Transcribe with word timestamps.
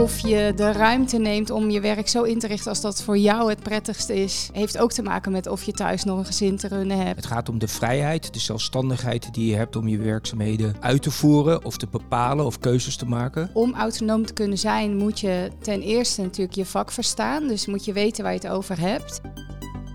Of 0.00 0.18
je 0.18 0.52
de 0.56 0.72
ruimte 0.72 1.18
neemt 1.18 1.50
om 1.50 1.70
je 1.70 1.80
werk 1.80 2.08
zo 2.08 2.22
in 2.22 2.38
te 2.38 2.46
richten 2.46 2.68
als 2.68 2.80
dat 2.80 3.02
voor 3.02 3.18
jou 3.18 3.50
het 3.50 3.62
prettigste 3.62 4.14
is, 4.14 4.50
heeft 4.52 4.78
ook 4.78 4.92
te 4.92 5.02
maken 5.02 5.32
met 5.32 5.46
of 5.46 5.62
je 5.62 5.72
thuis 5.72 6.04
nog 6.04 6.18
een 6.18 6.26
gezin 6.26 6.56
te 6.56 6.68
runnen 6.68 6.96
hebt. 6.96 7.16
Het 7.16 7.26
gaat 7.26 7.48
om 7.48 7.58
de 7.58 7.68
vrijheid, 7.68 8.32
de 8.32 8.38
zelfstandigheid 8.38 9.34
die 9.34 9.50
je 9.50 9.56
hebt 9.56 9.76
om 9.76 9.88
je 9.88 9.98
werkzaamheden 9.98 10.76
uit 10.80 11.02
te 11.02 11.10
voeren 11.10 11.64
of 11.64 11.76
te 11.76 11.86
bepalen 11.90 12.46
of 12.46 12.58
keuzes 12.58 12.96
te 12.96 13.06
maken. 13.06 13.50
Om 13.52 13.74
autonoom 13.74 14.26
te 14.26 14.32
kunnen 14.32 14.58
zijn 14.58 14.96
moet 14.96 15.20
je 15.20 15.50
ten 15.62 15.80
eerste 15.80 16.22
natuurlijk 16.22 16.56
je 16.56 16.66
vak 16.66 16.90
verstaan, 16.90 17.48
dus 17.48 17.66
moet 17.66 17.84
je 17.84 17.92
weten 17.92 18.22
waar 18.22 18.32
je 18.32 18.38
het 18.38 18.48
over 18.48 18.80
hebt. 18.80 19.20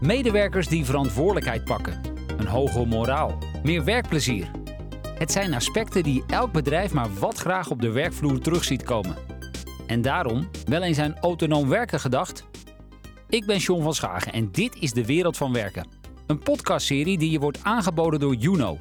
Medewerkers 0.02 0.68
die 0.68 0.86
verantwoordelijkheid 0.86 1.64
pakken, 1.64 2.02
een 2.38 2.48
hoge 2.48 2.86
moraal, 2.86 3.38
meer 3.64 3.84
werkplezier. 3.84 4.52
Het 5.18 5.32
zijn 5.32 5.54
aspecten 5.54 6.04
die 6.04 6.24
elk 6.28 6.52
bedrijf 6.52 6.94
maar 6.94 7.10
wat 7.20 7.38
graag 7.38 7.70
op 7.70 7.82
de 7.82 7.92
werkvloer 7.92 8.40
terug 8.40 8.64
ziet 8.64 8.84
komen. 8.84 9.34
En 9.88 10.02
daarom 10.02 10.49
wel 10.66 10.81
eens 10.81 10.99
aan 10.99 11.20
autonoom 11.20 11.70
werken 11.70 11.99
gedacht? 11.99 12.45
Ik 13.30 13.45
ben 13.45 13.57
John 13.57 13.84
van 13.84 13.94
Schagen 13.94 14.34
en 14.34 14.52
dit 14.52 14.75
is 14.80 14.91
De 14.91 15.05
Wereld 15.05 15.38
van 15.38 15.53
Werken. 15.53 15.88
Een 16.27 16.39
podcastserie 16.39 17.17
die 17.17 17.31
je 17.31 17.39
wordt 17.39 17.63
aangeboden 17.63 18.20
door 18.20 18.35
Juno. 18.35 18.77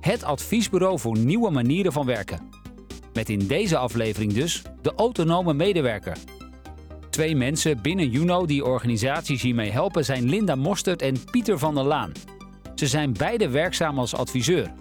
Het 0.00 0.24
adviesbureau 0.24 0.98
voor 0.98 1.18
nieuwe 1.18 1.50
manieren 1.50 1.92
van 1.92 2.06
werken. 2.06 2.48
Met 3.12 3.28
in 3.28 3.46
deze 3.46 3.76
aflevering 3.76 4.32
dus 4.32 4.62
de 4.82 4.92
autonome 4.94 5.54
medewerker. 5.54 6.16
Twee 7.10 7.36
mensen 7.36 7.82
binnen 7.82 8.10
Juno 8.10 8.46
die 8.46 8.64
organisaties 8.64 9.42
hiermee 9.42 9.70
helpen 9.70 10.04
zijn 10.04 10.28
Linda 10.28 10.54
Mostert 10.54 11.02
en 11.02 11.24
Pieter 11.30 11.58
van 11.58 11.74
der 11.74 11.84
Laan. 11.84 12.12
Ze 12.74 12.86
zijn 12.86 13.12
beide 13.12 13.48
werkzaam 13.48 13.98
als 13.98 14.14
adviseur. 14.14 14.72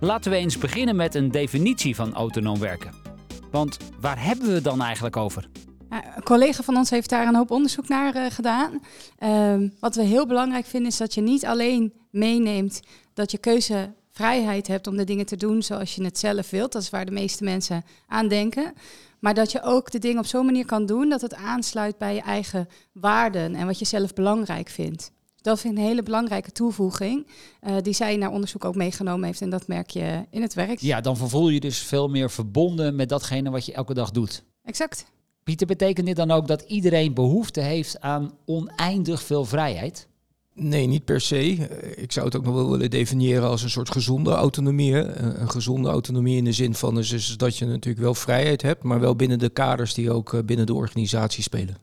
Laten 0.00 0.30
we 0.30 0.36
eens 0.36 0.58
beginnen 0.58 0.96
met 0.96 1.14
een 1.14 1.30
definitie 1.30 1.94
van 1.94 2.14
autonoom 2.14 2.58
werken. 2.58 3.05
Want 3.50 3.76
waar 4.00 4.24
hebben 4.24 4.46
we 4.48 4.54
het 4.54 4.64
dan 4.64 4.82
eigenlijk 4.82 5.16
over? 5.16 5.48
een 5.88 6.22
collega 6.22 6.62
van 6.62 6.76
ons 6.76 6.90
heeft 6.90 7.10
daar 7.10 7.26
een 7.26 7.34
hoop 7.34 7.50
onderzoek 7.50 7.88
naar 7.88 8.16
uh, 8.16 8.26
gedaan. 8.30 8.80
Uh, 9.18 9.70
wat 9.80 9.94
we 9.94 10.02
heel 10.02 10.26
belangrijk 10.26 10.66
vinden 10.66 10.90
is 10.90 10.96
dat 10.96 11.14
je 11.14 11.20
niet 11.20 11.46
alleen 11.46 11.92
meeneemt 12.10 12.80
dat 13.14 13.30
je 13.30 13.38
keuzevrijheid 13.38 14.66
hebt 14.66 14.86
om 14.86 14.96
de 14.96 15.04
dingen 15.04 15.26
te 15.26 15.36
doen 15.36 15.62
zoals 15.62 15.94
je 15.94 16.04
het 16.04 16.18
zelf 16.18 16.50
wilt. 16.50 16.72
Dat 16.72 16.82
is 16.82 16.90
waar 16.90 17.04
de 17.04 17.12
meeste 17.12 17.44
mensen 17.44 17.84
aan 18.06 18.28
denken. 18.28 18.72
Maar 19.18 19.34
dat 19.34 19.52
je 19.52 19.62
ook 19.62 19.90
de 19.90 19.98
dingen 19.98 20.18
op 20.18 20.26
zo'n 20.26 20.46
manier 20.46 20.66
kan 20.66 20.86
doen 20.86 21.08
dat 21.08 21.20
het 21.20 21.34
aansluit 21.34 21.98
bij 21.98 22.14
je 22.14 22.20
eigen 22.20 22.68
waarden 22.92 23.54
en 23.54 23.66
wat 23.66 23.78
je 23.78 23.84
zelf 23.84 24.12
belangrijk 24.12 24.68
vindt. 24.68 25.12
Dat 25.46 25.60
vind 25.60 25.74
ik 25.74 25.80
een 25.80 25.86
hele 25.86 26.02
belangrijke 26.02 26.52
toevoeging, 26.52 27.26
uh, 27.66 27.76
die 27.82 27.92
zij 27.92 28.16
naar 28.16 28.30
onderzoek 28.30 28.64
ook 28.64 28.74
meegenomen 28.74 29.24
heeft. 29.24 29.40
En 29.40 29.50
dat 29.50 29.66
merk 29.66 29.90
je 29.90 30.24
in 30.30 30.42
het 30.42 30.54
werk. 30.54 30.78
Ja, 30.78 31.00
dan 31.00 31.16
voel 31.16 31.48
je 31.48 31.60
dus 31.60 31.78
veel 31.78 32.08
meer 32.08 32.30
verbonden 32.30 32.96
met 32.96 33.08
datgene 33.08 33.50
wat 33.50 33.66
je 33.66 33.72
elke 33.72 33.94
dag 33.94 34.10
doet. 34.10 34.42
Exact. 34.64 35.06
Pieter, 35.44 35.66
betekent 35.66 36.06
dit 36.06 36.16
dan 36.16 36.30
ook 36.30 36.46
dat 36.46 36.62
iedereen 36.62 37.14
behoefte 37.14 37.60
heeft 37.60 38.00
aan 38.00 38.32
oneindig 38.44 39.22
veel 39.22 39.44
vrijheid? 39.44 40.08
Nee, 40.54 40.86
niet 40.86 41.04
per 41.04 41.20
se. 41.20 41.50
Ik 41.96 42.12
zou 42.12 42.26
het 42.26 42.36
ook 42.36 42.44
nog 42.44 42.54
wel 42.54 42.70
willen 42.70 42.90
definiëren 42.90 43.48
als 43.48 43.62
een 43.62 43.70
soort 43.70 43.90
gezonde 43.90 44.30
autonomie. 44.30 44.94
Een 44.94 45.50
gezonde 45.50 45.88
autonomie 45.88 46.36
in 46.36 46.44
de 46.44 46.52
zin 46.52 46.74
van 46.74 46.94
dus, 46.94 47.08
dus 47.08 47.36
dat 47.36 47.56
je 47.56 47.66
natuurlijk 47.66 48.04
wel 48.04 48.14
vrijheid 48.14 48.62
hebt, 48.62 48.82
maar 48.82 49.00
wel 49.00 49.16
binnen 49.16 49.38
de 49.38 49.48
kaders 49.50 49.94
die 49.94 50.10
ook 50.10 50.34
eh, 50.34 50.40
binnen 50.42 50.66
de 50.66 50.74
organisatie 50.74 51.42
spelen. 51.42 51.76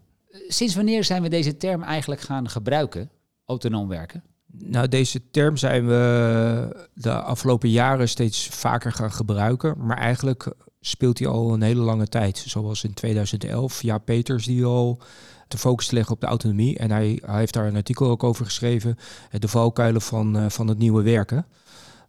Sinds 0.47 0.75
wanneer 0.75 1.03
zijn 1.03 1.21
we 1.21 1.29
deze 1.29 1.57
term 1.57 1.83
eigenlijk 1.83 2.21
gaan 2.21 2.49
gebruiken? 2.49 3.09
Autonoom 3.45 3.87
werken? 3.87 4.23
Nou, 4.57 4.87
deze 4.87 5.29
term 5.29 5.57
zijn 5.57 5.87
we 5.87 6.87
de 6.93 7.11
afgelopen 7.11 7.69
jaren 7.69 8.09
steeds 8.09 8.47
vaker 8.47 8.91
gaan 8.91 9.11
gebruiken. 9.11 9.75
Maar 9.77 9.97
eigenlijk 9.97 10.53
speelt 10.79 11.19
hij 11.19 11.27
al 11.27 11.53
een 11.53 11.61
hele 11.61 11.81
lange 11.81 12.07
tijd. 12.07 12.37
Zoals 12.47 12.83
in 12.83 12.93
2011, 12.93 13.81
Ja 13.81 13.97
Peters 13.97 14.45
die 14.45 14.65
al 14.65 15.01
de 15.47 15.57
focus 15.57 15.91
leggen 15.91 16.13
op 16.13 16.21
de 16.21 16.27
autonomie. 16.27 16.77
En 16.77 16.91
hij, 16.91 17.21
hij, 17.25 17.39
heeft 17.39 17.53
daar 17.53 17.67
een 17.67 17.75
artikel 17.75 18.09
ook 18.09 18.23
over 18.23 18.45
geschreven. 18.45 18.97
De 19.31 19.47
valkuilen 19.47 20.01
van, 20.01 20.37
uh, 20.37 20.49
van 20.49 20.67
het 20.67 20.77
nieuwe 20.77 21.03
werken. 21.03 21.45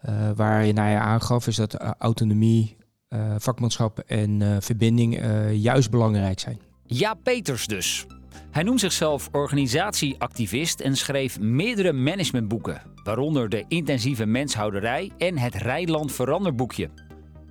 Uh, 0.08 0.30
waarin 0.36 0.78
hij 0.78 0.98
aangaf 0.98 1.46
is 1.46 1.56
dat 1.56 1.74
autonomie, 1.98 2.76
uh, 3.08 3.34
vakmanschap 3.38 3.98
en 3.98 4.62
verbinding 4.62 5.20
juist 5.52 5.90
belangrijk 5.90 6.40
zijn. 6.40 6.60
Ja 6.82 7.14
Peters 7.14 7.66
dus. 7.66 8.06
Hij 8.50 8.62
noemt 8.62 8.80
zichzelf 8.80 9.28
organisatieactivist 9.32 10.80
en 10.80 10.96
schreef 10.96 11.40
meerdere 11.40 11.92
managementboeken, 11.92 12.82
waaronder 13.04 13.48
de 13.48 13.64
intensieve 13.68 14.26
menshouderij 14.26 15.10
en 15.18 15.38
het 15.38 15.54
Rijland 15.54 16.12
Veranderboekje. 16.12 16.90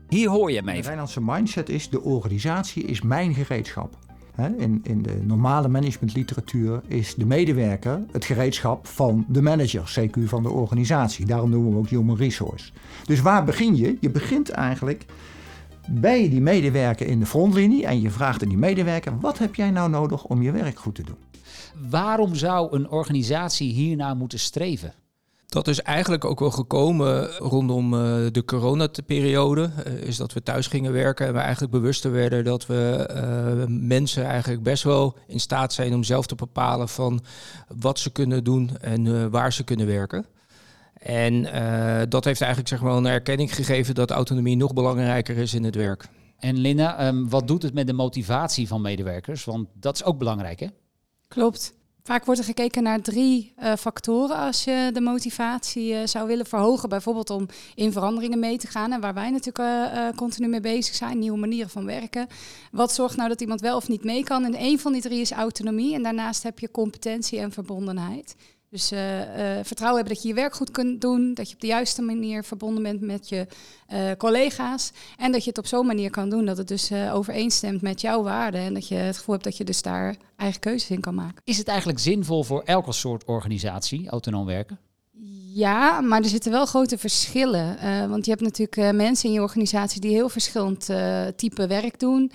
Hier 0.10 0.30
hoor 0.30 0.52
je 0.52 0.62
mee. 0.64 0.82
De 0.82 0.88
Rijnlandse 0.88 1.22
mindset 1.22 1.70
is: 1.70 1.90
de 1.90 2.02
organisatie 2.02 2.84
is 2.84 3.02
mijn 3.02 3.34
gereedschap. 3.34 3.98
In, 4.58 4.80
in 4.84 5.02
de 5.02 5.20
normale 5.24 5.68
managementliteratuur 5.68 6.82
is 6.88 7.16
de 7.16 7.26
medewerker 7.26 8.06
het 8.12 8.26
gereedschap 8.26 8.88
van 8.88 9.26
de 9.28 9.42
manager, 9.42 10.00
CQ 10.00 10.24
van 10.24 10.44
de 10.44 10.50
organisatie. 10.50 11.26
Daarom 11.26 11.50
noemen 11.50 11.72
we 11.72 11.78
ook 11.78 11.90
human 11.90 12.18
resource. 12.18 12.72
Dus 13.06 13.22
waar 13.22 13.44
begin 13.44 13.76
je? 13.76 13.98
Je 14.00 14.10
begint 14.10 14.50
eigenlijk 14.50 15.06
bij 15.90 16.30
die 16.30 16.42
medewerker 16.42 17.08
in 17.08 17.20
de 17.20 17.26
frontlinie 17.26 17.86
en 17.86 18.02
je 18.02 18.10
vraagt 18.10 18.44
aan 18.44 18.50
die 18.50 18.58
medewerker: 18.58 19.20
wat 19.20 19.38
heb 19.38 19.56
jij 19.56 19.72
nou 19.72 19.90
nodig 19.90 20.24
om 20.24 20.42
je 20.42 20.52
werk 20.52 20.80
goed 20.80 20.96
te 20.96 21.04
doen? 21.04 21.18
Waarom 21.90 22.36
zou 22.36 22.76
een 22.76 22.90
organisatie 22.90 23.72
hiernaar 23.72 24.16
moeten 24.16 24.40
streven? 24.40 24.94
Dat 25.54 25.68
is 25.68 25.82
eigenlijk 25.82 26.26
ook 26.26 26.40
wel 26.40 26.52
gekomen 26.52 27.30
rondom 27.32 27.94
uh, 27.94 28.00
de 28.32 28.46
coronaperiode. 28.46 29.70
Uh, 29.88 29.94
is 29.94 30.18
dat 30.18 30.34
we 30.34 30.44
thuis 30.44 30.68
gingen 30.68 30.92
werken 30.92 31.28
en 31.28 31.34
we 31.34 31.40
eigenlijk 31.40 31.72
bewuster 31.72 32.12
werden 32.12 32.44
dat 32.44 32.66
we 32.66 33.10
uh, 33.16 33.66
mensen 33.68 34.26
eigenlijk 34.26 34.64
best 34.64 34.84
wel 34.84 35.18
in 35.28 35.40
staat 35.40 35.74
zijn 35.74 35.94
om 35.94 36.04
zelf 36.04 36.26
te 36.26 36.36
bepalen 36.36 36.90
van 36.90 37.24
wat 37.68 38.00
ze 38.00 38.10
kunnen 38.10 38.44
doen 38.44 38.78
en 38.78 39.32
waar 39.32 39.54
ze 39.54 39.64
kunnen 39.64 39.88
werken. 39.88 40.26
En 41.04 41.34
uh, 41.34 42.02
dat 42.10 42.26
heeft 42.26 42.42
eigenlijk 42.42 42.70
zeg 42.70 42.82
maar, 42.82 42.94
een 42.94 43.06
erkenning 43.06 43.56
gegeven 43.56 43.96
dat 43.96 44.12
autonomie 44.12 44.58
nog 44.58 44.74
belangrijker 44.74 45.38
is 45.38 45.54
in 45.54 45.64
het 45.64 45.76
werk. 45.76 46.06
En 46.38 46.58
Linda, 46.58 47.08
um, 47.08 47.30
wat 47.30 47.48
doet 47.48 47.64
het 47.64 47.74
met 47.74 47.88
de 47.88 47.94
motivatie 47.94 48.68
van 48.68 48.82
medewerkers? 48.82 49.44
Want 49.44 49.68
dat 49.74 49.96
is 49.96 50.04
ook 50.04 50.18
belangrijk, 50.18 50.60
hè? 50.60 50.68
Klopt. 51.28 51.74
Vaak 52.04 52.26
wordt 52.26 52.40
er 52.40 52.46
gekeken 52.46 52.84
naar 52.84 53.02
drie 53.02 53.54
uh, 53.60 53.74
factoren 53.76 54.38
als 54.38 54.64
je 54.64 54.90
de 54.94 55.02
motivatie 55.02 55.94
uh, 55.94 56.00
zou 56.06 56.28
willen 56.28 56.46
verhogen. 56.46 56.90
Bijvoorbeeld 56.90 57.30
om 57.30 57.48
in 57.76 57.92
veranderingen 57.92 58.40
mee 58.40 58.58
te 58.58 58.68
gaan. 58.68 58.92
En 58.92 59.02
waar 59.02 59.14
wij 59.14 59.30
natuurlijk 59.30 59.94
uh, 59.94 60.08
continu 60.16 60.48
mee 60.48 60.60
bezig 60.60 60.96
zijn, 60.96 61.20
nieuwe 61.20 61.38
manieren 61.38 61.70
van 61.70 61.86
werken. 61.86 62.28
Wat 62.72 62.94
zorgt 62.94 63.16
nou 63.16 63.30
dat 63.30 63.42
iemand 63.42 63.62
wel 63.62 63.76
of 63.76 63.88
niet 63.88 64.04
mee 64.04 64.24
kan? 64.24 64.46
En 64.46 64.56
een 64.58 64.80
van 64.80 64.94
die 64.94 65.02
drie 65.02 65.22
is 65.22 65.32
autonomie. 65.32 65.96
En 65.96 66.04
daarnaast 66.04 66.44
heb 66.44 66.60
je 66.60 66.72
competentie 66.72 67.40
en 67.40 67.52
verbondenheid. 67.52 68.36
Dus 68.74 68.92
uh, 68.92 69.20
uh, 69.20 69.26
vertrouwen 69.64 70.00
hebben 70.00 70.14
dat 70.14 70.22
je 70.22 70.28
je 70.28 70.34
werk 70.34 70.56
goed 70.56 70.72
kunt 70.72 71.02
doen, 71.02 71.34
dat 71.34 71.48
je 71.48 71.54
op 71.54 71.62
de 71.62 71.68
juiste 71.68 72.02
manier 72.02 72.44
verbonden 72.44 72.84
bent 72.84 73.02
met 73.02 73.30
je 73.30 73.48
uh, 73.94 74.12
collega's 74.18 74.92
en 75.18 75.32
dat 75.32 75.44
je 75.44 75.50
het 75.50 75.58
op 75.58 75.66
zo'n 75.66 75.86
manier 75.86 76.10
kan 76.10 76.30
doen 76.30 76.46
dat 76.46 76.58
het 76.58 76.68
dus 76.68 76.92
overeenstemt 77.12 77.82
met 77.82 78.02
jouw 78.02 78.24
waarden 78.24 78.62
en 78.62 78.74
dat 78.74 78.88
je 78.88 78.96
het 78.96 79.18
gevoel 79.18 79.34
hebt 79.34 79.48
dat 79.48 79.58
je 79.58 79.64
dus 79.64 79.82
daar 79.82 80.16
eigen 80.36 80.60
keuzes 80.60 80.90
in 80.90 81.00
kan 81.00 81.16
maken. 81.16 81.42
Is 81.44 81.58
het 81.58 81.68
eigenlijk 81.68 82.00
zinvol 82.00 82.44
voor 82.44 82.62
elke 82.62 82.92
soort 82.92 83.24
organisatie 83.24 84.10
autonoom 84.10 84.46
werken? 84.46 84.80
Ja, 85.56 86.02
maar 86.02 86.22
er 86.22 86.30
zitten 86.30 86.52
wel 86.52 86.66
grote 86.66 86.98
verschillen. 86.98 87.78
Uh, 87.84 88.06
want 88.10 88.26
je 88.26 88.32
hebt 88.32 88.44
natuurlijk 88.44 88.78
uh, 88.78 88.92
mensen 88.92 89.30
in 89.30 89.36
je 89.36 89.42
organisatie 89.42 90.02
die 90.02 90.12
heel 90.12 90.30
verschillend 90.30 90.90
uh, 90.90 91.28
type 91.36 91.68
werk 91.68 92.00
doen. 92.00 92.32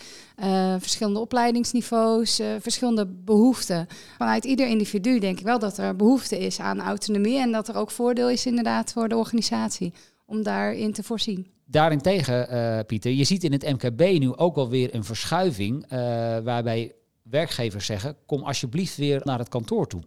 verschillende 0.79 1.21
opleidingsniveaus, 1.21 2.41
verschillende 2.61 3.07
behoeften. 3.07 3.87
Vanuit 4.17 4.45
ieder 4.45 4.67
individu 4.67 5.19
denk 5.19 5.39
ik 5.39 5.45
wel 5.45 5.59
dat 5.59 5.79
er 5.79 5.97
behoefte 5.97 6.39
is 6.39 6.61
aan 6.61 6.81
autonomie. 6.81 7.39
En 7.39 7.53
dat 7.53 7.69
er 7.69 7.77
ook 7.77 7.91
voordeel 7.91 8.31
is 8.31 8.47
inderdaad 8.47 8.93
voor 8.93 9.09
de 9.09 9.17
organisatie 9.17 9.93
om 10.27 10.43
daarin 10.43 10.93
te 10.93 11.03
voorzien. 11.03 11.47
Daarentegen, 11.65 12.87
Pieter, 12.87 13.13
je 13.13 13.25
ziet 13.25 13.45
in 13.45 13.53
het 13.53 13.63
MKB 13.63 14.19
nu 14.19 14.37
ook 14.37 14.57
alweer 14.57 14.95
een 14.95 15.05
verschuiving 15.05 15.87
waarbij 16.45 16.93
werkgevers 17.23 17.87
zeggen: 17.87 18.17
kom 18.27 18.43
alsjeblieft 18.43 18.97
weer 18.97 19.21
naar 19.25 19.39
het 19.39 19.49
kantoor 19.49 19.87
toe 19.87 20.03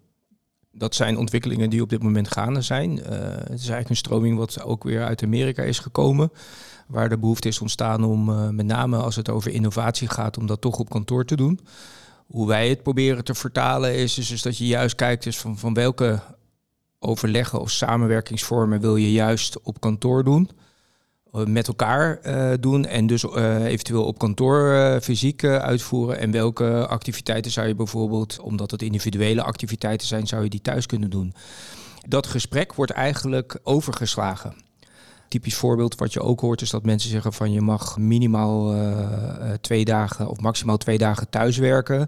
dat 0.71 0.95
zijn 0.95 1.18
ontwikkelingen 1.18 1.69
die 1.69 1.81
op 1.81 1.89
dit 1.89 2.03
moment 2.03 2.31
gaande 2.31 2.62
zijn. 2.62 2.91
Uh, 2.91 3.06
het 3.07 3.50
is 3.50 3.50
eigenlijk 3.50 3.89
een 3.89 3.95
stroming 3.95 4.38
wat 4.38 4.63
ook 4.63 4.83
weer 4.83 5.03
uit 5.03 5.23
Amerika 5.23 5.63
is 5.63 5.79
gekomen. 5.79 6.31
Waar 6.88 7.09
de 7.09 7.18
behoefte 7.18 7.47
is 7.47 7.59
ontstaan 7.59 8.03
om, 8.03 8.29
uh, 8.29 8.50
met 8.50 8.65
name 8.65 8.97
als 8.97 9.15
het 9.15 9.29
over 9.29 9.51
innovatie 9.51 10.09
gaat, 10.09 10.38
om 10.38 10.45
dat 10.47 10.62
toch 10.62 10.79
op 10.79 10.89
kantoor 10.89 11.25
te 11.25 11.35
doen. 11.35 11.59
Hoe 12.27 12.47
wij 12.47 12.69
het 12.69 12.83
proberen 12.83 13.23
te 13.23 13.33
vertalen 13.33 13.95
is 13.95 14.13
dus, 14.13 14.27
dus 14.27 14.41
dat 14.41 14.57
je 14.57 14.68
juist 14.68 14.95
kijkt 14.95 15.23
dus 15.23 15.38
van, 15.38 15.57
van 15.57 15.73
welke 15.73 16.19
overleggen 17.00 17.59
of 17.59 17.71
samenwerkingsvormen 17.71 18.81
wil 18.81 18.95
je 18.95 19.12
juist 19.12 19.62
op 19.62 19.79
kantoor 19.79 20.23
doen. 20.23 20.50
Eh, 21.31 21.45
met 21.45 21.68
elkaar 21.68 22.19
uh, 22.25 22.51
doen 22.60 22.86
en 22.86 23.07
dus 23.07 23.24
uh, 23.24 23.66
eventueel 23.66 24.06
op 24.06 24.18
kantoor 24.18 24.74
uh, 24.74 25.00
fysiek 25.00 25.44
uitvoeren. 25.44 26.19
En 26.19 26.31
welke 26.31 26.88
activiteiten 26.88 27.51
zou 27.51 27.68
je 27.68 27.75
bijvoorbeeld, 27.75 28.39
omdat 28.39 28.72
het 28.72 28.81
individuele 28.81 29.44
activiteiten 29.44 30.07
zijn, 30.07 30.28
zou 30.28 30.44
je 30.44 30.50
die 30.50 30.62
thuis 30.62 30.86
kunnen 30.86 31.10
doen. 31.10 31.33
Dat 32.07 32.28
gesprek 32.28 32.74
wordt 32.74 32.92
eigenlijk 32.92 33.60
overgeslagen. 33.63 34.56
Typisch 35.28 35.56
voorbeeld 35.56 35.95
wat 35.95 36.13
je 36.13 36.22
ook 36.22 36.39
hoort 36.39 36.62
is 36.62 36.69
dat 36.69 36.86
mensen 36.86 37.10
zeggen 37.10 37.33
van 37.33 37.51
je 37.51 37.62
mag 37.62 37.98
minimaal 37.98 38.75
twee 39.62 39.86
dagen 39.86 40.28
of 40.28 40.39
maximaal 40.39 40.78
twee 40.78 40.98
dagen 40.98 41.30
thuiswerken. 41.30 42.00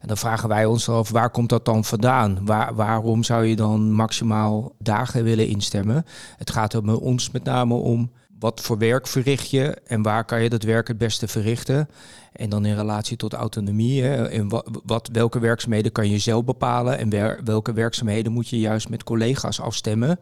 En 0.00 0.08
dan 0.08 0.16
vragen 0.16 0.48
wij 0.48 0.64
ons 0.64 0.88
af, 0.88 1.10
waar 1.10 1.30
komt 1.30 1.48
dat 1.48 1.64
dan 1.64 1.84
vandaan? 1.84 2.38
Waar, 2.44 2.74
waarom 2.74 3.24
zou 3.24 3.44
je 3.44 3.56
dan 3.56 3.92
maximaal 3.92 4.72
dagen 4.78 5.24
willen 5.24 5.48
instemmen? 5.48 6.04
Het 6.36 6.50
gaat 6.50 6.72
er 6.72 7.00
ons 7.00 7.30
met 7.30 7.44
name 7.44 7.74
om 7.74 8.10
wat 8.40 8.60
voor 8.60 8.78
werk 8.78 9.06
verricht 9.06 9.50
je 9.50 9.76
en 9.86 10.02
waar 10.02 10.24
kan 10.24 10.42
je 10.42 10.48
dat 10.48 10.62
werk 10.62 10.88
het 10.88 10.98
beste 10.98 11.28
verrichten? 11.28 11.88
En 12.32 12.48
dan 12.48 12.64
in 12.64 12.74
relatie 12.74 13.16
tot 13.16 13.32
autonomie. 13.32 14.02
Hè, 14.02 14.28
en 14.28 14.48
wat, 14.84 15.08
welke 15.12 15.38
werkzaamheden 15.38 15.92
kan 15.92 16.08
je 16.08 16.18
zelf 16.18 16.44
bepalen 16.44 16.98
en 16.98 17.44
welke 17.44 17.72
werkzaamheden 17.72 18.32
moet 18.32 18.48
je 18.48 18.58
juist 18.58 18.88
met 18.88 19.04
collega's 19.04 19.60
afstemmen? 19.60 20.18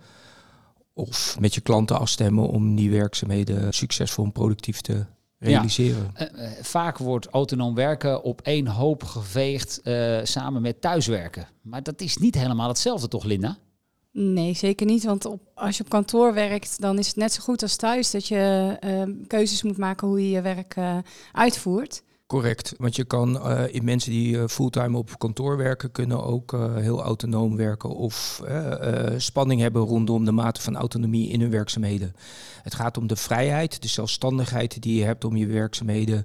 Of 0.92 1.36
met 1.40 1.54
je 1.54 1.60
klanten 1.60 1.98
afstemmen 1.98 2.48
om 2.48 2.76
die 2.76 2.90
werkzaamheden 2.90 3.72
succesvol 3.72 4.24
en 4.24 4.32
productief 4.32 4.80
te 4.80 5.06
realiseren. 5.38 6.10
Ja. 6.14 6.26
Eh, 6.26 6.46
eh, 6.46 6.64
vaak 6.64 6.98
wordt 6.98 7.26
autonoom 7.26 7.74
werken 7.74 8.22
op 8.22 8.40
één 8.40 8.66
hoop 8.66 9.04
geveegd 9.04 9.80
uh, 9.84 10.18
samen 10.22 10.62
met 10.62 10.80
thuiswerken. 10.80 11.48
Maar 11.62 11.82
dat 11.82 12.00
is 12.00 12.16
niet 12.16 12.34
helemaal 12.34 12.68
hetzelfde, 12.68 13.08
toch, 13.08 13.24
Linda? 13.24 13.58
Nee, 14.12 14.54
zeker 14.54 14.86
niet. 14.86 15.04
Want 15.04 15.24
op, 15.24 15.40
als 15.54 15.76
je 15.76 15.82
op 15.82 15.88
kantoor 15.88 16.34
werkt, 16.34 16.80
dan 16.80 16.98
is 16.98 17.06
het 17.06 17.16
net 17.16 17.32
zo 17.32 17.42
goed 17.42 17.62
als 17.62 17.76
thuis 17.76 18.10
dat 18.10 18.28
je 18.28 18.76
uh, 18.84 19.14
keuzes 19.26 19.62
moet 19.62 19.76
maken 19.76 20.08
hoe 20.08 20.22
je 20.22 20.30
je 20.30 20.42
werk 20.42 20.76
uh, 20.76 20.98
uitvoert. 21.32 22.02
Correct, 22.26 22.74
want 22.78 22.96
je 22.96 23.04
kan 23.04 23.36
uh, 23.36 23.62
in 23.70 23.84
mensen 23.84 24.10
die 24.10 24.36
uh, 24.36 24.46
fulltime 24.46 24.96
op 24.96 25.18
kantoor 25.18 25.56
werken, 25.56 25.92
kunnen 25.92 26.24
ook 26.24 26.52
heel 26.74 27.02
autonoom 27.02 27.56
werken 27.56 27.90
of 27.90 28.42
spanning 29.16 29.60
hebben 29.60 29.82
rondom 29.82 30.24
de 30.24 30.32
mate 30.32 30.60
van 30.60 30.76
autonomie 30.76 31.28
in 31.28 31.40
hun 31.40 31.50
werkzaamheden. 31.50 32.14
Het 32.62 32.74
gaat 32.74 32.96
om 32.96 33.06
de 33.06 33.16
vrijheid, 33.16 33.82
de 33.82 33.88
zelfstandigheid 33.88 34.82
die 34.82 34.98
je 34.98 35.04
hebt 35.04 35.24
om 35.24 35.36
je 35.36 35.46
werkzaamheden 35.46 36.24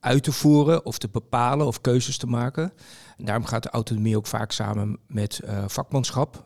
uit 0.00 0.22
te 0.22 0.32
voeren 0.32 0.86
of 0.86 0.98
te 0.98 1.08
bepalen 1.08 1.66
of 1.66 1.80
keuzes 1.80 2.16
te 2.16 2.26
maken. 2.26 2.72
En 3.16 3.24
daarom 3.24 3.44
gaat 3.44 3.62
de 3.62 3.70
autonomie 3.70 4.16
ook 4.16 4.26
vaak 4.26 4.52
samen 4.52 4.98
met 5.06 5.40
vakmanschap. 5.66 6.44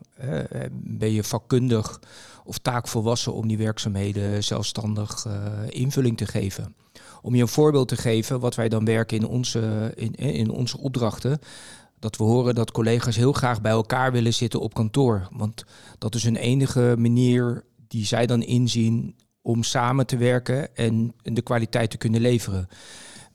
ben 0.71 1.11
je 1.11 1.23
vakkundig 1.23 1.99
of 2.43 2.57
taakvolwassen 2.57 3.33
om 3.33 3.47
die 3.47 3.57
werkzaamheden 3.57 4.43
zelfstandig 4.43 5.27
invulling 5.69 6.17
te 6.17 6.25
geven. 6.25 6.75
Om 7.21 7.35
je 7.35 7.41
een 7.41 7.47
voorbeeld 7.47 7.87
te 7.87 7.95
geven, 7.95 8.39
wat 8.39 8.55
wij 8.55 8.69
dan 8.69 8.85
werken 8.85 9.17
in 9.17 9.27
onze, 9.27 9.91
in, 9.95 10.13
in 10.15 10.49
onze 10.49 10.77
opdrachten. 10.77 11.39
Dat 11.99 12.17
we 12.17 12.23
horen 12.23 12.55
dat 12.55 12.71
collega's 12.71 13.15
heel 13.15 13.33
graag 13.33 13.61
bij 13.61 13.71
elkaar 13.71 14.11
willen 14.11 14.33
zitten 14.33 14.59
op 14.59 14.73
kantoor. 14.73 15.27
Want 15.31 15.65
dat 15.97 16.15
is 16.15 16.23
hun 16.23 16.35
enige 16.35 16.95
manier 16.97 17.63
die 17.87 18.05
zij 18.05 18.25
dan 18.25 18.41
inzien 18.41 19.15
om 19.41 19.63
samen 19.63 20.05
te 20.05 20.17
werken 20.17 20.75
en 20.75 21.13
de 21.21 21.41
kwaliteit 21.41 21.89
te 21.89 21.97
kunnen 21.97 22.21
leveren. 22.21 22.67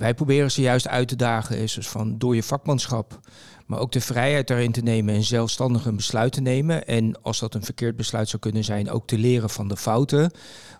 Wij 0.00 0.14
proberen 0.14 0.50
ze 0.50 0.60
juist 0.60 0.88
uit 0.88 1.08
te 1.08 1.16
dagen, 1.16 1.58
is 1.58 1.74
dus 1.74 1.88
van 1.88 2.18
door 2.18 2.34
je 2.34 2.42
vakmanschap, 2.42 3.20
maar 3.66 3.78
ook 3.78 3.92
de 3.92 4.00
vrijheid 4.00 4.46
daarin 4.46 4.72
te 4.72 4.80
nemen 4.80 5.14
en 5.14 5.22
zelfstandig 5.22 5.84
een 5.84 5.96
besluit 5.96 6.32
te 6.32 6.40
nemen. 6.40 6.86
En 6.86 7.22
als 7.22 7.38
dat 7.38 7.54
een 7.54 7.64
verkeerd 7.64 7.96
besluit 7.96 8.28
zou 8.28 8.42
kunnen 8.42 8.64
zijn, 8.64 8.90
ook 8.90 9.06
te 9.06 9.18
leren 9.18 9.50
van 9.50 9.68
de 9.68 9.76
fouten, 9.76 10.30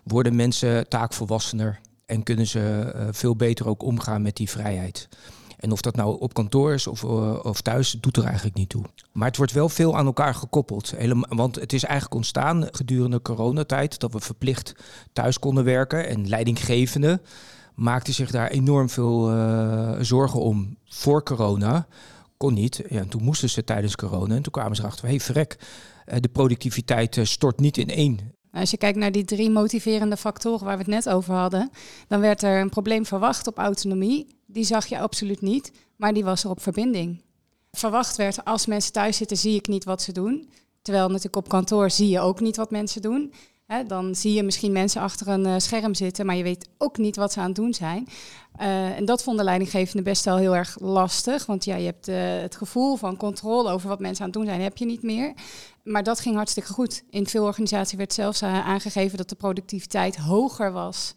worden 0.03 0.35
mensen 0.35 0.87
taakvolwassener 0.87 1.79
en 2.05 2.23
kunnen 2.23 2.47
ze 2.47 2.91
eh, 2.95 3.07
veel 3.11 3.35
beter 3.35 3.67
ook 3.67 3.83
omgaan 3.83 4.21
met 4.21 4.35
die 4.35 4.49
vrijheid. 4.49 5.07
En 5.57 5.71
of 5.71 5.81
dat 5.81 5.95
nou 5.95 6.19
op 6.19 6.33
kantoor 6.33 6.73
is 6.73 6.87
of, 6.87 7.03
uh, 7.03 7.39
of 7.43 7.61
thuis, 7.61 7.97
doet 7.99 8.17
er 8.17 8.23
eigenlijk 8.23 8.55
niet 8.55 8.69
toe. 8.69 8.83
Maar 9.11 9.27
het 9.27 9.37
wordt 9.37 9.51
wel 9.51 9.69
veel 9.69 9.97
aan 9.97 10.05
elkaar 10.05 10.35
gekoppeld. 10.35 10.93
Want 11.29 11.55
het 11.55 11.73
is 11.73 11.83
eigenlijk 11.83 12.15
ontstaan 12.15 12.67
gedurende 12.71 13.21
coronatijd 13.21 13.99
dat 13.99 14.13
we 14.13 14.19
verplicht 14.19 14.75
thuis 15.13 15.39
konden 15.39 15.63
werken. 15.63 16.07
En 16.07 16.27
leidinggevende 16.27 17.21
maakten 17.81 18.13
zich 18.13 18.31
daar 18.31 18.49
enorm 18.49 18.89
veel 18.89 19.35
uh, 19.35 19.91
zorgen 20.01 20.39
om 20.39 20.77
voor 20.85 21.23
corona. 21.23 21.87
Kon 22.37 22.53
niet. 22.53 22.83
Ja, 22.89 22.99
en 22.99 23.07
toen 23.07 23.23
moesten 23.23 23.49
ze 23.49 23.63
tijdens 23.63 23.95
corona. 23.95 24.35
En 24.35 24.41
toen 24.41 24.51
kwamen 24.51 24.75
ze 24.75 24.81
erachter, 24.81 25.03
hé 25.03 25.09
hey, 25.09 25.19
verrek, 25.19 25.57
de 26.19 26.29
productiviteit 26.29 27.19
stort 27.23 27.59
niet 27.59 27.77
in 27.77 27.89
één 27.89 28.19
als 28.51 28.71
je 28.71 28.77
kijkt 28.77 28.97
naar 28.97 29.11
die 29.11 29.25
drie 29.25 29.49
motiverende 29.49 30.17
factoren 30.17 30.65
waar 30.65 30.77
we 30.77 30.83
het 30.83 30.91
net 30.91 31.09
over 31.09 31.33
hadden, 31.33 31.69
dan 32.07 32.19
werd 32.19 32.43
er 32.43 32.61
een 32.61 32.69
probleem 32.69 33.05
verwacht 33.05 33.47
op 33.47 33.57
autonomie. 33.57 34.35
Die 34.45 34.63
zag 34.63 34.85
je 34.85 34.99
absoluut 34.99 35.41
niet, 35.41 35.71
maar 35.95 36.13
die 36.13 36.23
was 36.23 36.43
er 36.43 36.49
op 36.49 36.61
verbinding. 36.61 37.21
Verwacht 37.71 38.15
werd, 38.15 38.45
als 38.45 38.65
mensen 38.65 38.91
thuis 38.91 39.17
zitten, 39.17 39.37
zie 39.37 39.55
ik 39.55 39.67
niet 39.67 39.83
wat 39.83 40.01
ze 40.01 40.11
doen. 40.11 40.49
Terwijl 40.81 41.07
natuurlijk 41.07 41.35
op 41.35 41.49
kantoor 41.49 41.91
zie 41.91 42.09
je 42.09 42.19
ook 42.19 42.39
niet 42.39 42.55
wat 42.55 42.71
mensen 42.71 43.01
doen. 43.01 43.33
Dan 43.87 44.15
zie 44.15 44.33
je 44.33 44.43
misschien 44.43 44.71
mensen 44.71 45.01
achter 45.01 45.27
een 45.27 45.45
uh, 45.47 45.53
scherm 45.57 45.95
zitten, 45.95 46.25
maar 46.25 46.35
je 46.35 46.43
weet 46.43 46.69
ook 46.77 46.97
niet 46.97 47.15
wat 47.15 47.31
ze 47.31 47.39
aan 47.39 47.45
het 47.45 47.55
doen 47.55 47.73
zijn. 47.73 48.07
Uh, 48.61 48.97
en 48.97 49.05
dat 49.05 49.23
vonden 49.23 49.45
leidinggevenden 49.45 50.03
best 50.03 50.25
wel 50.25 50.37
heel 50.37 50.55
erg 50.55 50.77
lastig. 50.79 51.45
Want 51.45 51.65
ja, 51.65 51.75
je 51.75 51.85
hebt 51.85 52.07
uh, 52.07 52.15
het 52.41 52.55
gevoel 52.55 52.95
van 52.95 53.17
controle 53.17 53.71
over 53.71 53.89
wat 53.89 53.99
mensen 53.99 54.23
aan 54.23 54.29
het 54.29 54.39
doen 54.39 54.47
zijn, 54.47 54.61
heb 54.61 54.77
je 54.77 54.85
niet 54.85 55.03
meer. 55.03 55.33
Maar 55.83 56.03
dat 56.03 56.19
ging 56.19 56.35
hartstikke 56.35 56.73
goed. 56.73 57.03
In 57.09 57.27
veel 57.27 57.43
organisaties 57.43 57.97
werd 57.97 58.13
zelfs 58.13 58.43
aangegeven 58.43 59.17
dat 59.17 59.29
de 59.29 59.35
productiviteit 59.35 60.17
hoger 60.17 60.71
was. 60.71 61.13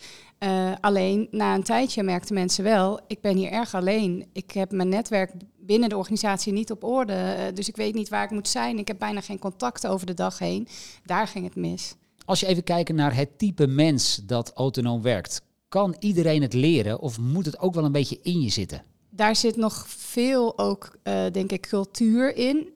alleen 0.81 1.29
na 1.31 1.55
een 1.55 1.63
tijdje 1.63 2.03
merkten 2.03 2.35
mensen 2.35 2.65
wel, 2.65 3.01
ik 3.07 3.21
ben 3.21 3.37
hier 3.37 3.51
erg 3.51 3.75
alleen. 3.75 4.27
Ik 4.33 4.51
heb 4.51 4.73
mijn 4.73 4.89
netwerk 4.89 5.33
binnen 5.59 5.89
de 5.89 5.97
organisatie 5.97 6.53
niet 6.53 6.71
op 6.71 6.85
orde. 6.85 7.51
dus 7.55 7.69
ik 7.69 7.77
weet 7.77 7.95
niet 7.95 8.09
waar 8.09 8.25
ik 8.25 8.31
moet 8.31 8.49
zijn. 8.49 8.79
Ik 8.79 8.89
heb 8.89 8.99
bijna 8.99 9.21
geen 9.21 9.39
contact 9.39 9.87
over 9.87 10.07
de 10.07 10.15
dag 10.15 10.39
heen. 10.39 10.69
Daar 11.05 11.29
ging 11.29 11.45
het 11.45 11.57
mis. 11.57 11.95
Als 12.25 12.41
je 12.41 12.47
even 12.47 12.65
kijkt 12.65 12.93
naar 12.93 13.17
het 13.17 13.39
type 13.39 13.67
mens 13.67 14.21
dat 14.27 14.53
autonoom 14.55 15.03
werkt, 15.03 15.43
kan 15.69 15.97
iedereen 15.99 16.43
het 16.43 16.53
leren 16.53 17.01
of 17.01 17.19
moet 17.19 17.47
het 17.47 17.59
ook 17.59 17.75
wel 17.75 17.85
een 17.85 17.93
beetje 17.93 18.19
in 18.23 18.41
je 18.41 18.51
zitten? 18.51 18.83
Daar 19.11 19.37
zit 19.37 19.57
nog 19.57 19.85
veel 19.89 20.59
ook, 20.59 20.99
uh, 21.05 21.25
denk 21.33 21.53
ik, 21.53 21.67
cultuur 21.69 22.37
in. 22.37 22.74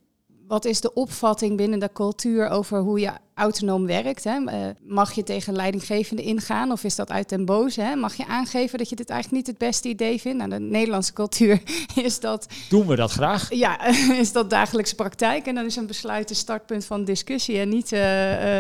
Wat 0.49 0.65
is 0.65 0.81
de 0.81 0.95
opvatting 0.95 1.57
binnen 1.57 1.79
de 1.79 1.91
cultuur 1.93 2.49
over 2.49 2.79
hoe 2.81 3.01
je 3.01 3.13
autonoom 3.35 3.87
werkt? 3.87 4.25
Hè? 4.25 4.41
Uh, 4.41 4.55
mag 4.83 5.13
je 5.13 5.23
tegen 5.23 5.55
leidinggevende 5.55 6.23
ingaan 6.23 6.73
of 6.73 6.85
is 6.85 6.95
dat 6.97 7.11
uit 7.11 7.29
den 7.29 7.45
boze? 7.45 7.81
Hè? 7.81 7.97
Mag 7.97 8.15
je 8.15 8.27
aangeven 8.27 8.79
dat 8.79 8.89
je 8.89 8.97
dit 8.97 9.11
eigenlijk 9.11 9.47
niet 9.47 9.57
het 9.57 9.69
beste 9.69 9.89
idee 9.89 10.21
vindt? 10.21 10.39
Nou, 10.39 10.51
de 10.51 10.59
Nederlandse 10.59 11.13
cultuur 11.13 11.63
is 11.95 12.21
dat... 12.21 12.47
Doen 12.69 12.87
we 12.87 12.97
dat 12.97 13.11
graag? 13.11 13.55
Ja, 13.55 13.87
is 14.23 14.33
dat 14.33 14.51
dagelijkse 14.51 14.95
praktijk. 14.95 15.47
En 15.47 15.55
dan 15.55 15.65
is 15.65 15.77
een 15.77 15.87
besluit 15.87 16.31
een 16.31 16.37
startpunt 16.37 16.85
van 16.85 17.05
discussie 17.05 17.59
en 17.59 17.69
niet 17.69 17.93
uh, 17.93 18.01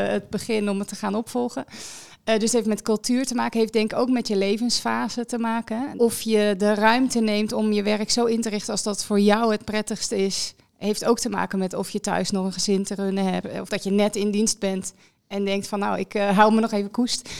het 0.08 0.30
begin 0.30 0.70
om 0.70 0.78
het 0.78 0.88
te 0.88 0.96
gaan 0.96 1.14
opvolgen. 1.14 1.64
Uh, 1.68 2.34
dus 2.34 2.42
het 2.42 2.52
heeft 2.52 2.66
met 2.66 2.82
cultuur 2.82 3.26
te 3.26 3.34
maken, 3.34 3.60
heeft 3.60 3.72
denk 3.72 3.92
ik 3.92 3.98
ook 3.98 4.10
met 4.10 4.28
je 4.28 4.36
levensfase 4.36 5.24
te 5.26 5.38
maken. 5.38 5.94
Of 5.96 6.20
je 6.20 6.54
de 6.58 6.74
ruimte 6.74 7.20
neemt 7.20 7.52
om 7.52 7.72
je 7.72 7.82
werk 7.82 8.10
zo 8.10 8.24
in 8.24 8.40
te 8.40 8.48
richten 8.48 8.72
als 8.72 8.82
dat 8.82 9.04
voor 9.04 9.20
jou 9.20 9.52
het 9.52 9.64
prettigste 9.64 10.16
is. 10.16 10.54
Heeft 10.78 11.04
ook 11.04 11.18
te 11.18 11.28
maken 11.28 11.58
met 11.58 11.74
of 11.74 11.90
je 11.90 12.00
thuis 12.00 12.30
nog 12.30 12.44
een 12.44 12.52
gezin 12.52 12.84
te 12.84 12.94
runnen 12.94 13.32
hebt. 13.32 13.60
Of 13.60 13.68
dat 13.68 13.84
je 13.84 13.90
net 13.90 14.16
in 14.16 14.30
dienst 14.30 14.58
bent 14.58 14.94
en 15.28 15.44
denkt 15.44 15.68
van 15.68 15.78
nou, 15.78 15.98
ik 15.98 16.14
uh, 16.14 16.36
hou 16.36 16.54
me 16.54 16.60
nog 16.60 16.72
even 16.72 16.90
koest. 16.90 17.30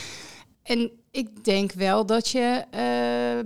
En 0.63 0.91
ik 1.11 1.43
denk 1.43 1.71
wel 1.71 2.05
dat 2.05 2.29
je 2.29 2.63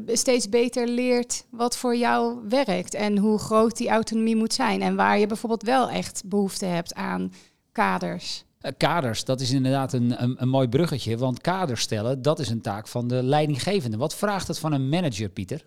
uh, 0.07 0.15
steeds 0.15 0.49
beter 0.49 0.87
leert 0.87 1.45
wat 1.49 1.77
voor 1.77 1.95
jou 1.95 2.39
werkt. 2.49 2.93
En 2.93 3.17
hoe 3.17 3.39
groot 3.39 3.77
die 3.77 3.89
autonomie 3.89 4.35
moet 4.35 4.53
zijn. 4.53 4.81
En 4.81 4.95
waar 4.95 5.19
je 5.19 5.27
bijvoorbeeld 5.27 5.63
wel 5.63 5.89
echt 5.89 6.23
behoefte 6.25 6.65
hebt 6.65 6.93
aan 6.93 7.33
kaders. 7.71 8.43
Eh, 8.59 8.71
kaders, 8.77 9.25
dat 9.25 9.41
is 9.41 9.51
inderdaad 9.51 9.93
een, 9.93 10.23
een, 10.23 10.35
een, 10.41 10.49
mooi 10.49 10.67
bruggetje. 10.67 11.17
Want 11.17 11.41
kaders 11.41 11.81
stellen, 11.81 12.21
dat 12.21 12.39
is 12.39 12.49
een 12.49 12.61
taak 12.61 12.87
van 12.87 13.07
de 13.07 13.23
leidinggevende. 13.23 13.97
Wat 13.97 14.15
vraagt 14.15 14.47
het 14.47 14.59
van 14.59 14.73
een 14.73 14.89
manager, 14.89 15.29
Pieter? 15.29 15.65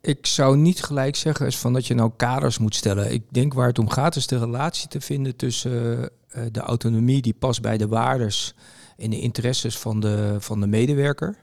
Ik 0.00 0.26
zou 0.26 0.56
niet 0.56 0.82
gelijk 0.82 1.16
zeggen 1.16 1.52
van 1.52 1.72
dat 1.72 1.86
je 1.86 1.94
nou 1.94 2.12
kaders 2.16 2.58
moet 2.58 2.74
stellen. 2.74 3.12
Ik 3.12 3.22
denk 3.28 3.54
waar 3.54 3.66
het 3.66 3.78
om 3.78 3.88
gaat 3.88 4.16
is 4.16 4.26
de 4.26 4.38
relatie 4.38 4.88
te 4.88 5.00
vinden 5.00 5.36
tussen 5.36 6.00
uh, 6.02 6.42
de 6.52 6.60
autonomie 6.60 7.22
die 7.22 7.34
past 7.34 7.62
bij 7.62 7.76
de 7.76 7.88
waardes 7.88 8.54
en 8.96 9.10
de 9.10 9.20
interesses 9.20 9.78
van 9.78 10.00
de, 10.00 10.36
van 10.38 10.60
de 10.60 10.66
medewerker. 10.66 11.36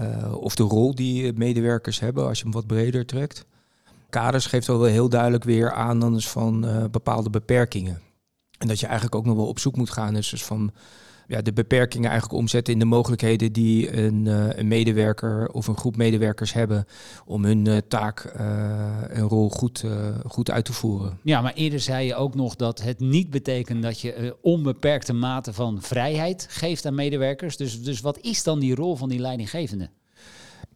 Uh, 0.00 0.34
of 0.34 0.54
de 0.54 0.62
rol 0.62 0.94
die 0.94 1.32
medewerkers 1.32 2.00
hebben 2.00 2.26
als 2.26 2.38
je 2.38 2.44
hem 2.44 2.52
wat 2.52 2.66
breder 2.66 3.06
trekt. 3.06 3.46
Kaders 4.10 4.46
geeft 4.46 4.68
al 4.68 4.78
wel 4.78 4.90
heel 4.90 5.08
duidelijk 5.08 5.44
weer 5.44 5.72
aan 5.72 6.00
dan 6.00 6.16
is 6.16 6.28
van 6.28 6.66
uh, 6.66 6.84
bepaalde 6.90 7.30
beperkingen. 7.30 8.00
En 8.58 8.68
dat 8.68 8.80
je 8.80 8.86
eigenlijk 8.86 9.14
ook 9.14 9.24
nog 9.26 9.36
wel 9.36 9.46
op 9.46 9.58
zoek 9.58 9.76
moet 9.76 9.90
gaan. 9.90 10.14
Dus, 10.14 10.30
dus 10.30 10.44
van 10.44 10.72
ja, 11.26 11.42
de 11.42 11.52
beperkingen 11.52 12.10
eigenlijk 12.10 12.40
omzetten 12.40 12.72
in 12.72 12.78
de 12.78 12.84
mogelijkheden 12.84 13.52
die 13.52 13.96
een, 13.96 14.24
uh, 14.24 14.46
een 14.48 14.68
medewerker 14.68 15.48
of 15.48 15.66
een 15.66 15.76
groep 15.76 15.96
medewerkers 15.96 16.52
hebben 16.52 16.86
om 17.24 17.44
hun 17.44 17.68
uh, 17.68 17.76
taak 17.88 18.32
uh, 18.36 19.16
en 19.16 19.22
rol 19.22 19.50
goed, 19.50 19.84
goed 20.26 20.50
uit 20.50 20.64
te 20.64 20.72
voeren. 20.72 21.18
Ja, 21.22 21.40
maar 21.40 21.52
eerder 21.54 21.80
zei 21.80 22.06
je 22.06 22.14
ook 22.14 22.34
nog 22.34 22.56
dat 22.56 22.82
het 22.82 23.00
niet 23.00 23.30
betekent 23.30 23.82
dat 23.82 24.00
je 24.00 24.36
onbeperkte 24.40 25.12
mate 25.12 25.52
van 25.52 25.82
vrijheid 25.82 26.46
geeft 26.50 26.86
aan 26.86 26.94
medewerkers. 26.94 27.56
Dus, 27.56 27.82
dus 27.82 28.00
wat 28.00 28.18
is 28.18 28.42
dan 28.42 28.58
die 28.58 28.74
rol 28.74 28.96
van 28.96 29.08
die 29.08 29.20
leidinggevende? 29.20 29.90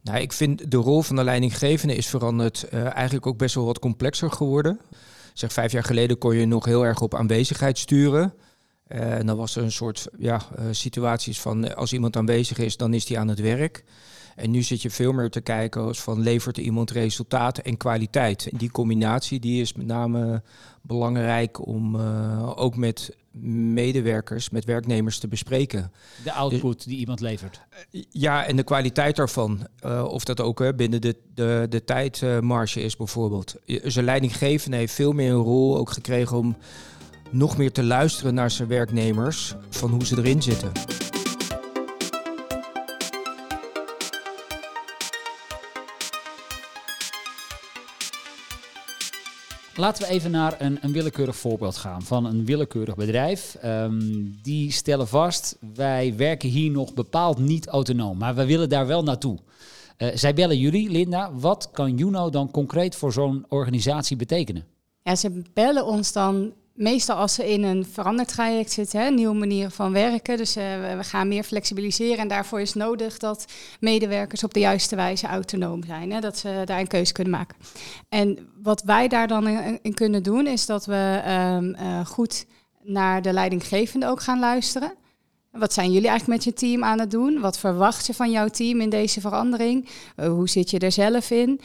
Nou, 0.01 0.19
ik 0.19 0.33
vind 0.33 0.71
de 0.71 0.77
rol 0.77 1.01
van 1.01 1.15
de 1.15 1.23
leidinggevende 1.23 1.95
is 1.95 2.07
veranderd 2.07 2.69
eigenlijk 2.69 3.27
ook 3.27 3.37
best 3.37 3.55
wel 3.55 3.65
wat 3.65 3.79
complexer 3.79 4.31
geworden 4.31 4.79
zeg 5.37 5.53
vijf 5.53 5.71
jaar 5.71 5.83
geleden 5.83 6.17
kon 6.17 6.35
je 6.35 6.45
nog 6.45 6.65
heel 6.65 6.85
erg 6.85 7.01
op 7.01 7.15
aanwezigheid 7.15 7.77
sturen. 7.77 8.33
En 8.87 9.25
dan 9.25 9.37
was 9.37 9.55
er 9.55 9.63
een 9.63 9.71
soort 9.71 10.07
ja, 10.17 10.41
situaties 10.71 11.41
van 11.41 11.75
als 11.75 11.93
iemand 11.93 12.15
aanwezig 12.15 12.57
is, 12.57 12.77
dan 12.77 12.93
is 12.93 13.07
hij 13.07 13.17
aan 13.17 13.27
het 13.27 13.39
werk. 13.39 13.83
En 14.37 14.51
nu 14.51 14.61
zit 14.61 14.81
je 14.81 14.89
veel 14.89 15.11
meer 15.11 15.29
te 15.29 15.41
kijken 15.41 15.81
als 15.81 16.01
van 16.01 16.19
levert 16.19 16.57
iemand 16.57 16.91
resultaten 16.91 17.63
en 17.63 17.77
kwaliteit. 17.77 18.47
En 18.51 18.57
die 18.57 18.71
combinatie 18.71 19.39
die 19.39 19.61
is 19.61 19.73
met 19.73 19.85
name 19.85 20.41
belangrijk 20.81 21.67
om 21.67 21.95
uh, 21.95 22.59
ook 22.59 22.75
met 22.75 23.15
medewerkers, 23.73 24.49
met 24.49 24.65
werknemers 24.65 25.19
te 25.19 25.27
bespreken. 25.27 25.91
De 26.23 26.31
output 26.31 26.87
die 26.87 26.97
iemand 26.97 27.19
levert. 27.19 27.61
Ja, 28.09 28.45
en 28.45 28.55
de 28.55 28.63
kwaliteit 28.63 29.15
daarvan. 29.15 29.67
Uh, 29.85 30.03
of 30.03 30.23
dat 30.23 30.41
ook 30.41 30.75
binnen 30.75 31.01
de, 31.01 31.15
de, 31.33 31.65
de 31.69 31.83
tijdmarge 31.83 32.81
is 32.81 32.95
bijvoorbeeld. 32.95 33.55
Zijn 33.65 34.05
leidinggevende 34.05 34.77
heeft 34.77 34.93
veel 34.93 35.11
meer 35.11 35.31
een 35.31 35.37
rol 35.37 35.77
ook 35.77 35.89
gekregen 35.89 36.37
om 36.37 36.55
nog 37.31 37.57
meer 37.57 37.71
te 37.71 37.83
luisteren 37.83 38.33
naar 38.33 38.51
zijn 38.51 38.67
werknemers 38.67 39.55
van 39.69 39.89
hoe 39.89 40.05
ze 40.05 40.17
erin 40.17 40.41
zitten. 40.41 40.71
Laten 49.75 50.03
we 50.03 50.09
even 50.09 50.31
naar 50.31 50.55
een, 50.61 50.77
een 50.81 50.91
willekeurig 50.91 51.35
voorbeeld 51.35 51.77
gaan 51.77 52.01
van 52.01 52.25
een 52.25 52.45
willekeurig 52.45 52.95
bedrijf. 52.95 53.57
Um, 53.65 54.35
die 54.41 54.71
stellen 54.71 55.07
vast, 55.07 55.57
wij 55.75 56.13
werken 56.15 56.49
hier 56.49 56.71
nog 56.71 56.93
bepaald 56.93 57.37
niet 57.37 57.67
autonoom, 57.67 58.17
maar 58.17 58.35
we 58.35 58.45
willen 58.45 58.69
daar 58.69 58.87
wel 58.87 59.03
naartoe. 59.03 59.37
Uh, 59.97 60.07
zij 60.13 60.33
bellen 60.33 60.57
jullie, 60.57 60.89
Linda. 60.89 61.33
Wat 61.33 61.69
kan 61.71 61.95
Juno 61.95 62.29
dan 62.29 62.51
concreet 62.51 62.95
voor 62.95 63.13
zo'n 63.13 63.45
organisatie 63.49 64.17
betekenen? 64.17 64.65
Ja, 65.03 65.15
ze 65.15 65.41
bellen 65.53 65.85
ons 65.85 66.11
dan 66.11 66.53
meestal 66.77 67.15
als 67.15 67.33
ze 67.33 67.51
in 67.51 67.63
een 67.63 67.85
verandertraject 67.91 68.71
zitten, 68.71 68.99
hè, 68.99 69.09
nieuwe 69.09 69.35
manieren 69.35 69.71
van 69.71 69.91
werken. 69.91 70.37
Dus 70.37 70.57
uh, 70.57 70.63
we 70.97 71.03
gaan 71.03 71.27
meer 71.27 71.43
flexibiliseren 71.43 72.17
en 72.17 72.27
daarvoor 72.27 72.61
is 72.61 72.73
nodig 72.73 73.17
dat 73.17 73.45
medewerkers 73.79 74.43
op 74.43 74.53
de 74.53 74.59
juiste 74.59 74.95
wijze 74.95 75.27
autonoom 75.27 75.83
zijn. 75.83 76.11
Hè, 76.11 76.19
dat 76.19 76.37
ze 76.37 76.61
daar 76.65 76.79
een 76.79 76.87
keuze 76.87 77.13
kunnen 77.13 77.33
maken. 77.33 77.57
En 78.09 78.49
wat 78.63 78.81
wij 78.83 79.07
daar 79.07 79.27
dan 79.27 79.47
in, 79.81 79.93
kunnen 79.93 80.23
doen, 80.23 80.47
is 80.47 80.65
dat 80.65 80.85
we 80.85 81.21
um, 81.57 81.75
uh, 81.79 82.05
goed 82.05 82.45
naar 82.83 83.21
de 83.21 83.33
leidinggevende 83.33 84.07
ook 84.07 84.21
gaan 84.21 84.39
luisteren. 84.39 84.93
Wat 85.51 85.73
zijn 85.73 85.91
jullie 85.91 86.07
eigenlijk 86.07 86.39
met 86.39 86.53
je 86.53 86.59
team 86.59 86.83
aan 86.83 86.99
het 86.99 87.11
doen? 87.11 87.39
Wat 87.39 87.59
verwacht 87.59 88.05
je 88.07 88.13
van 88.13 88.31
jouw 88.31 88.47
team 88.47 88.81
in 88.81 88.89
deze 88.89 89.21
verandering? 89.21 89.89
Uh, 90.15 90.27
hoe 90.27 90.49
zit 90.49 90.69
je 90.69 90.79
er 90.79 90.91
zelf 90.91 91.31
in? 91.31 91.61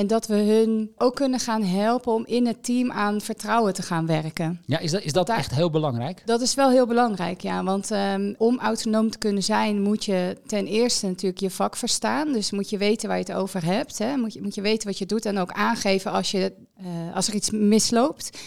En 0.00 0.06
dat 0.06 0.26
we 0.26 0.34
hun 0.34 0.92
ook 0.96 1.14
kunnen 1.14 1.40
gaan 1.40 1.62
helpen 1.62 2.12
om 2.12 2.26
in 2.26 2.46
het 2.46 2.64
team 2.64 2.90
aan 2.90 3.20
vertrouwen 3.20 3.74
te 3.74 3.82
gaan 3.82 4.06
werken. 4.06 4.62
Ja, 4.66 4.78
is 4.78 4.90
dat, 4.90 5.02
is 5.02 5.12
dat 5.12 5.26
Daar, 5.26 5.38
echt 5.38 5.54
heel 5.54 5.70
belangrijk? 5.70 6.22
Dat 6.24 6.40
is 6.40 6.54
wel 6.54 6.70
heel 6.70 6.86
belangrijk, 6.86 7.40
ja. 7.40 7.64
Want 7.64 7.90
um, 7.90 8.34
om 8.38 8.58
autonoom 8.58 9.10
te 9.10 9.18
kunnen 9.18 9.42
zijn, 9.42 9.82
moet 9.82 10.04
je 10.04 10.36
ten 10.46 10.66
eerste 10.66 11.06
natuurlijk 11.06 11.40
je 11.40 11.50
vak 11.50 11.76
verstaan. 11.76 12.32
Dus 12.32 12.50
moet 12.50 12.70
je 12.70 12.78
weten 12.78 13.08
waar 13.08 13.18
je 13.18 13.24
het 13.24 13.32
over 13.32 13.64
hebt. 13.64 13.98
Hè. 13.98 14.16
Moet, 14.16 14.32
je, 14.32 14.42
moet 14.42 14.54
je 14.54 14.60
weten 14.60 14.88
wat 14.88 14.98
je 14.98 15.06
doet 15.06 15.26
en 15.26 15.38
ook 15.38 15.52
aangeven 15.52 16.12
als, 16.12 16.30
je, 16.30 16.52
uh, 16.80 17.14
als 17.14 17.28
er 17.28 17.34
iets 17.34 17.50
misloopt. 17.50 18.38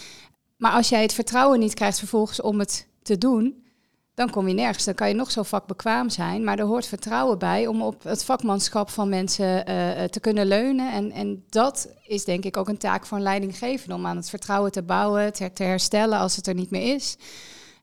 Maar 0.56 0.72
als 0.72 0.88
jij 0.88 1.02
het 1.02 1.12
vertrouwen 1.12 1.58
niet 1.58 1.74
krijgt 1.74 1.98
vervolgens 1.98 2.40
om 2.40 2.58
het 2.58 2.88
te 3.02 3.18
doen, 3.18 3.63
dan 4.14 4.30
kom 4.30 4.48
je 4.48 4.54
nergens. 4.54 4.84
Dan 4.84 4.94
kan 4.94 5.08
je 5.08 5.14
nog 5.14 5.30
zo 5.30 5.42
vakbekwaam 5.42 6.10
zijn, 6.10 6.44
maar 6.44 6.58
er 6.58 6.64
hoort 6.64 6.86
vertrouwen 6.86 7.38
bij 7.38 7.66
om 7.66 7.82
op 7.82 8.02
het 8.02 8.24
vakmanschap 8.24 8.90
van 8.90 9.08
mensen 9.08 9.70
uh, 9.70 10.04
te 10.04 10.20
kunnen 10.20 10.46
leunen. 10.46 10.92
En, 10.92 11.10
en 11.10 11.44
dat 11.48 11.88
is 12.06 12.24
denk 12.24 12.44
ik 12.44 12.56
ook 12.56 12.68
een 12.68 12.78
taak 12.78 13.06
van 13.06 13.22
leidinggevende, 13.22 13.94
om 13.94 14.06
aan 14.06 14.16
het 14.16 14.28
vertrouwen 14.28 14.72
te 14.72 14.82
bouwen, 14.82 15.32
te, 15.32 15.52
te 15.52 15.62
herstellen 15.62 16.18
als 16.18 16.36
het 16.36 16.46
er 16.46 16.54
niet 16.54 16.70
meer 16.70 16.94
is. 16.94 17.16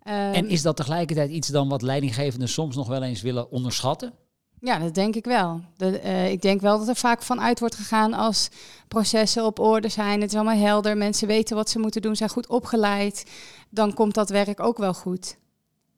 Um, 0.07 0.13
en 0.13 0.49
is 0.49 0.61
dat 0.61 0.75
tegelijkertijd 0.75 1.29
iets 1.29 1.47
dan 1.47 1.69
wat 1.69 1.81
leidinggevenden 1.81 2.49
soms 2.49 2.75
nog 2.75 2.87
wel 2.87 3.03
eens 3.03 3.21
willen 3.21 3.51
onderschatten? 3.51 4.13
Ja, 4.59 4.79
dat 4.79 4.93
denk 4.93 5.15
ik 5.15 5.25
wel. 5.25 5.61
De, 5.77 6.01
uh, 6.03 6.31
ik 6.31 6.41
denk 6.41 6.61
wel 6.61 6.79
dat 6.79 6.87
er 6.87 6.95
vaak 6.95 7.21
vanuit 7.21 7.59
wordt 7.59 7.75
gegaan 7.75 8.13
als 8.13 8.49
processen 8.87 9.45
op 9.45 9.59
orde 9.59 9.89
zijn. 9.89 10.21
Het 10.21 10.29
is 10.29 10.35
allemaal 10.35 10.57
helder, 10.57 10.97
mensen 10.97 11.27
weten 11.27 11.55
wat 11.55 11.69
ze 11.69 11.79
moeten 11.79 12.01
doen, 12.01 12.15
zijn 12.15 12.29
goed 12.29 12.47
opgeleid. 12.47 13.25
Dan 13.69 13.93
komt 13.93 14.13
dat 14.13 14.29
werk 14.29 14.59
ook 14.59 14.77
wel 14.77 14.93
goed. 14.93 15.37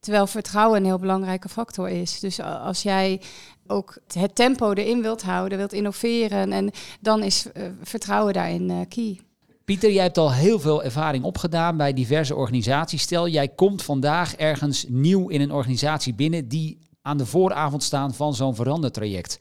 Terwijl 0.04 0.28
vertrouwen 0.28 0.80
een 0.80 0.86
heel 0.86 1.00
belangrijke 1.00 1.50
factor 1.50 1.90
is. 1.90 2.20
Dus 2.20 2.42
als 2.42 2.82
jij 2.82 3.22
ook 3.68 3.98
het 4.14 4.36
tempo 4.36 4.74
erin 4.74 5.02
wilt 5.02 5.22
houden, 5.22 5.58
wilt 5.58 5.74
innoveren, 5.74 6.52
en 6.52 6.72
dan 7.00 7.24
is 7.24 7.46
uh, 7.54 7.64
vertrouwen 7.82 8.34
daarin 8.34 8.70
uh, 8.70 8.80
key. 8.90 9.20
Pieter, 9.66 9.92
jij 9.92 10.04
hebt 10.04 10.18
al 10.18 10.34
heel 10.34 10.60
veel 10.60 10.84
ervaring 10.84 11.24
opgedaan 11.24 11.78
bij 11.78 11.94
diverse 11.94 12.36
organisaties. 12.36 13.02
Stel, 13.02 13.28
jij 13.28 13.48
komt 13.48 13.84
vandaag 13.84 14.36
ergens 14.36 14.86
nieuw 14.88 15.28
in 15.28 15.42
een 15.42 15.52
organisatie 15.52 16.14
binnen 16.14 16.48
die 16.48 16.80
aan 17.02 17.18
de 17.18 17.26
vooravond 17.26 17.84
staan 17.84 18.14
van 18.14 18.34
zo'n 18.34 18.56
verandertraject. 18.56 19.38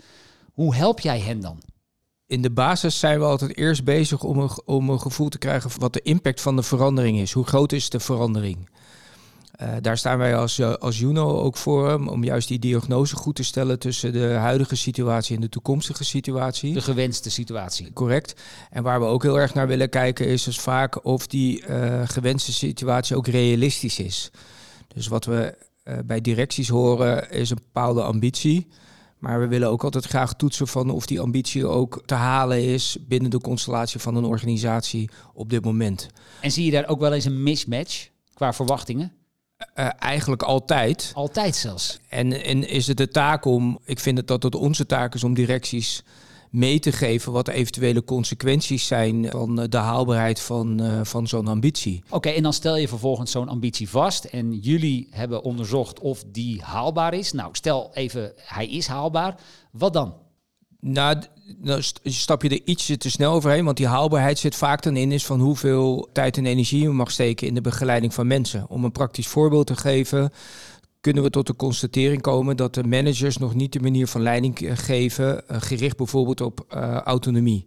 Hoe 0.52 0.74
help 0.74 1.00
jij 1.00 1.20
hen 1.20 1.40
dan? 1.40 1.58
in 2.32 2.42
de 2.42 2.50
basis 2.50 2.98
zijn 2.98 3.18
we 3.18 3.24
altijd 3.24 3.56
eerst 3.56 3.84
bezig 3.84 4.22
om 4.22 4.38
een, 4.38 4.50
om 4.64 4.90
een 4.90 5.00
gevoel 5.00 5.28
te 5.28 5.38
krijgen 5.38 5.70
wat 5.78 5.92
de 5.92 6.02
impact 6.02 6.40
van 6.40 6.56
de 6.56 6.62
verandering 6.62 7.18
is. 7.18 7.32
Hoe 7.32 7.44
groot 7.44 7.72
is 7.72 7.90
de 7.90 8.00
verandering? 8.00 8.68
Uh, 9.62 9.68
daar 9.80 9.98
staan 9.98 10.18
wij 10.18 10.36
als, 10.36 10.58
uh, 10.58 10.72
als 10.72 10.98
Juno 10.98 11.40
ook 11.40 11.56
voor, 11.56 12.08
om 12.08 12.24
juist 12.24 12.48
die 12.48 12.58
diagnose 12.58 13.16
goed 13.16 13.34
te 13.34 13.44
stellen 13.44 13.78
tussen 13.78 14.12
de 14.12 14.26
huidige 14.26 14.76
situatie 14.76 15.34
en 15.34 15.40
de 15.40 15.48
toekomstige 15.48 16.04
situatie. 16.04 16.72
De 16.72 16.80
gewenste 16.80 17.30
situatie. 17.30 17.92
Correct. 17.92 18.40
En 18.70 18.82
waar 18.82 19.00
we 19.00 19.06
ook 19.06 19.22
heel 19.22 19.40
erg 19.40 19.54
naar 19.54 19.66
willen 19.66 19.88
kijken 19.88 20.26
is 20.26 20.42
dus 20.42 20.60
vaak 20.60 21.04
of 21.04 21.26
die 21.26 21.66
uh, 21.66 22.00
gewenste 22.04 22.52
situatie 22.52 23.16
ook 23.16 23.26
realistisch 23.26 23.98
is. 23.98 24.30
Dus 24.94 25.06
wat 25.06 25.24
we 25.24 25.54
bij 26.04 26.20
directies 26.20 26.68
horen 26.68 27.30
is 27.30 27.50
een 27.50 27.60
bepaalde 27.62 28.02
ambitie. 28.02 28.68
Maar 29.18 29.40
we 29.40 29.46
willen 29.46 29.68
ook 29.68 29.84
altijd 29.84 30.04
graag 30.04 30.34
toetsen 30.34 30.68
van 30.68 30.90
of 30.90 31.06
die 31.06 31.20
ambitie 31.20 31.66
ook 31.66 32.02
te 32.06 32.14
halen 32.14 32.64
is 32.64 32.96
binnen 33.00 33.30
de 33.30 33.40
constellatie 33.40 34.00
van 34.00 34.16
een 34.16 34.24
organisatie 34.24 35.10
op 35.34 35.50
dit 35.50 35.64
moment. 35.64 36.08
En 36.40 36.50
zie 36.50 36.64
je 36.64 36.70
daar 36.70 36.88
ook 36.88 37.00
wel 37.00 37.12
eens 37.12 37.24
een 37.24 37.42
mismatch 37.42 38.08
qua 38.34 38.52
verwachtingen? 38.52 39.12
Uh, 39.74 39.88
eigenlijk 39.98 40.42
altijd. 40.42 41.10
Altijd 41.14 41.56
zelfs. 41.56 41.98
En, 42.08 42.44
en 42.44 42.68
is 42.68 42.86
het 42.86 42.96
de 42.96 43.08
taak 43.08 43.44
om, 43.44 43.78
ik 43.84 44.00
vind 44.00 44.18
het 44.18 44.26
dat 44.26 44.42
het 44.42 44.54
onze 44.54 44.86
taak 44.86 45.14
is 45.14 45.24
om 45.24 45.34
directies 45.34 46.02
mee 46.50 46.78
te 46.78 46.92
geven 46.92 47.32
wat 47.32 47.46
de 47.46 47.52
eventuele 47.52 48.04
consequenties 48.04 48.86
zijn 48.86 49.30
van 49.30 49.66
de 49.68 49.76
haalbaarheid 49.76 50.40
van, 50.40 50.82
uh, 50.82 51.00
van 51.02 51.26
zo'n 51.26 51.48
ambitie. 51.48 52.02
Oké, 52.04 52.16
okay, 52.16 52.34
en 52.34 52.42
dan 52.42 52.52
stel 52.52 52.76
je 52.76 52.88
vervolgens 52.88 53.30
zo'n 53.30 53.48
ambitie 53.48 53.88
vast 53.88 54.24
en 54.24 54.58
jullie 54.58 55.08
hebben 55.10 55.42
onderzocht 55.42 56.00
of 56.00 56.24
die 56.26 56.62
haalbaar 56.62 57.14
is. 57.14 57.32
Nou, 57.32 57.48
stel 57.52 57.90
even, 57.94 58.32
hij 58.36 58.66
is 58.66 58.86
haalbaar. 58.86 59.40
Wat 59.70 59.92
dan? 59.92 60.14
Nou, 60.84 61.16
dan 61.58 61.82
stap 62.04 62.42
je 62.42 62.48
er 62.48 62.60
ietsje 62.64 62.96
te 62.96 63.10
snel 63.10 63.32
overheen, 63.32 63.64
want 63.64 63.76
die 63.76 63.86
haalbaarheid 63.86 64.38
zit 64.38 64.54
vaak 64.54 64.82
dan 64.82 64.96
in 64.96 65.12
is 65.12 65.26
van 65.26 65.40
hoeveel 65.40 66.08
tijd 66.12 66.36
en 66.36 66.46
energie 66.46 66.82
je 66.82 66.88
mag 66.88 67.10
steken 67.10 67.46
in 67.46 67.54
de 67.54 67.60
begeleiding 67.60 68.14
van 68.14 68.26
mensen. 68.26 68.66
Om 68.68 68.84
een 68.84 68.92
praktisch 68.92 69.26
voorbeeld 69.26 69.66
te 69.66 69.76
geven, 69.76 70.30
kunnen 71.00 71.22
we 71.22 71.30
tot 71.30 71.46
de 71.46 71.56
constatering 71.56 72.22
komen 72.22 72.56
dat 72.56 72.74
de 72.74 72.84
managers 72.84 73.36
nog 73.36 73.54
niet 73.54 73.72
de 73.72 73.80
manier 73.80 74.06
van 74.06 74.22
leiding 74.22 74.58
geven, 74.72 75.42
uh, 75.50 75.56
gericht 75.60 75.96
bijvoorbeeld 75.96 76.40
op 76.40 76.66
uh, 76.74 76.96
autonomie. 76.96 77.66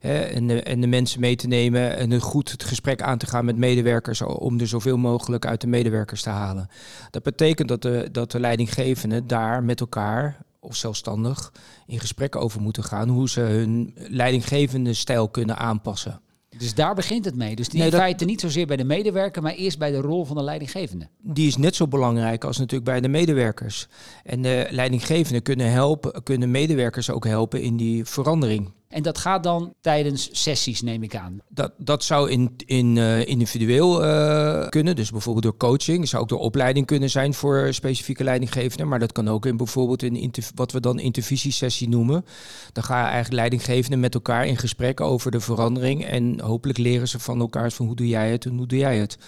Hè, 0.00 0.18
en, 0.18 0.46
de, 0.46 0.62
en 0.62 0.80
de 0.80 0.86
mensen 0.86 1.20
mee 1.20 1.36
te 1.36 1.46
nemen 1.46 1.96
en 1.96 2.20
goed 2.20 2.50
het 2.50 2.64
gesprek 2.64 3.02
aan 3.02 3.18
te 3.18 3.26
gaan 3.26 3.44
met 3.44 3.56
medewerkers 3.56 4.22
om 4.22 4.60
er 4.60 4.68
zoveel 4.68 4.96
mogelijk 4.96 5.46
uit 5.46 5.60
de 5.60 5.66
medewerkers 5.66 6.22
te 6.22 6.30
halen. 6.30 6.68
Dat 7.10 7.22
betekent 7.22 7.68
dat 7.68 7.82
de, 7.82 8.08
dat 8.12 8.30
de 8.30 8.40
leidinggevenden 8.40 9.26
daar 9.26 9.64
met 9.64 9.80
elkaar 9.80 10.45
of 10.66 10.76
zelfstandig 10.76 11.52
in 11.86 12.00
gesprek 12.00 12.36
over 12.36 12.60
moeten 12.60 12.84
gaan 12.84 13.08
hoe 13.08 13.28
ze 13.28 13.40
hun 13.40 13.94
leidinggevende 13.96 14.94
stijl 14.94 15.28
kunnen 15.28 15.56
aanpassen. 15.56 16.20
Dus 16.58 16.74
daar 16.74 16.94
begint 16.94 17.24
het 17.24 17.36
mee. 17.36 17.56
Dus 17.56 17.68
die 17.68 17.80
nee, 17.80 17.92
feite 17.92 18.24
niet 18.24 18.40
zozeer 18.40 18.66
bij 18.66 18.76
de 18.76 18.84
medewerker, 18.84 19.42
maar 19.42 19.52
eerst 19.52 19.78
bij 19.78 19.90
de 19.90 20.00
rol 20.00 20.24
van 20.24 20.36
de 20.36 20.42
leidinggevende. 20.42 21.08
Die 21.22 21.46
is 21.46 21.56
net 21.56 21.76
zo 21.76 21.88
belangrijk 21.88 22.44
als 22.44 22.58
natuurlijk 22.58 22.90
bij 22.90 23.00
de 23.00 23.08
medewerkers. 23.08 23.86
En 24.24 24.42
de 24.42 24.66
leidinggevenden 24.70 25.42
kunnen 25.42 25.70
helpen, 25.70 26.22
kunnen 26.22 26.50
medewerkers 26.50 27.10
ook 27.10 27.24
helpen 27.24 27.62
in 27.62 27.76
die 27.76 28.04
verandering. 28.04 28.70
En 28.88 29.02
dat 29.02 29.18
gaat 29.18 29.42
dan 29.42 29.74
tijdens 29.80 30.28
sessies, 30.42 30.82
neem 30.82 31.02
ik 31.02 31.16
aan. 31.16 31.40
Dat, 31.48 31.72
dat 31.78 32.04
zou 32.04 32.30
in, 32.30 32.54
in, 32.66 32.96
uh, 32.96 33.26
individueel 33.26 34.04
uh, 34.04 34.68
kunnen. 34.68 34.96
Dus 34.96 35.10
bijvoorbeeld 35.10 35.44
door 35.44 35.56
coaching. 35.56 35.98
Dat 35.98 36.08
zou 36.08 36.22
ook 36.22 36.28
door 36.28 36.38
opleiding 36.38 36.86
kunnen 36.86 37.10
zijn 37.10 37.34
voor 37.34 37.74
specifieke 37.74 38.24
leidinggevenden. 38.24 38.88
Maar 38.88 38.98
dat 38.98 39.12
kan 39.12 39.28
ook 39.28 39.46
in 39.46 39.56
bijvoorbeeld 39.56 40.02
in 40.02 40.30
wat 40.54 40.72
we 40.72 40.80
dan 40.80 40.98
intervisiesessie 40.98 41.88
noemen. 41.88 42.24
Dan 42.72 42.84
gaan 42.84 43.04
eigenlijk 43.04 43.34
leidinggevenden 43.34 44.00
met 44.00 44.14
elkaar 44.14 44.46
in 44.46 44.56
gesprek 44.56 45.00
over 45.00 45.30
de 45.30 45.40
verandering. 45.40 46.04
En 46.04 46.40
hopelijk 46.40 46.78
leren 46.78 47.08
ze 47.08 47.18
van 47.18 47.40
elkaar 47.40 47.72
van 47.72 47.86
hoe 47.86 47.96
doe 47.96 48.08
jij 48.08 48.30
het 48.30 48.44
en 48.44 48.56
hoe 48.56 48.66
doe 48.66 48.78
jij 48.78 48.98
het. 48.98 49.18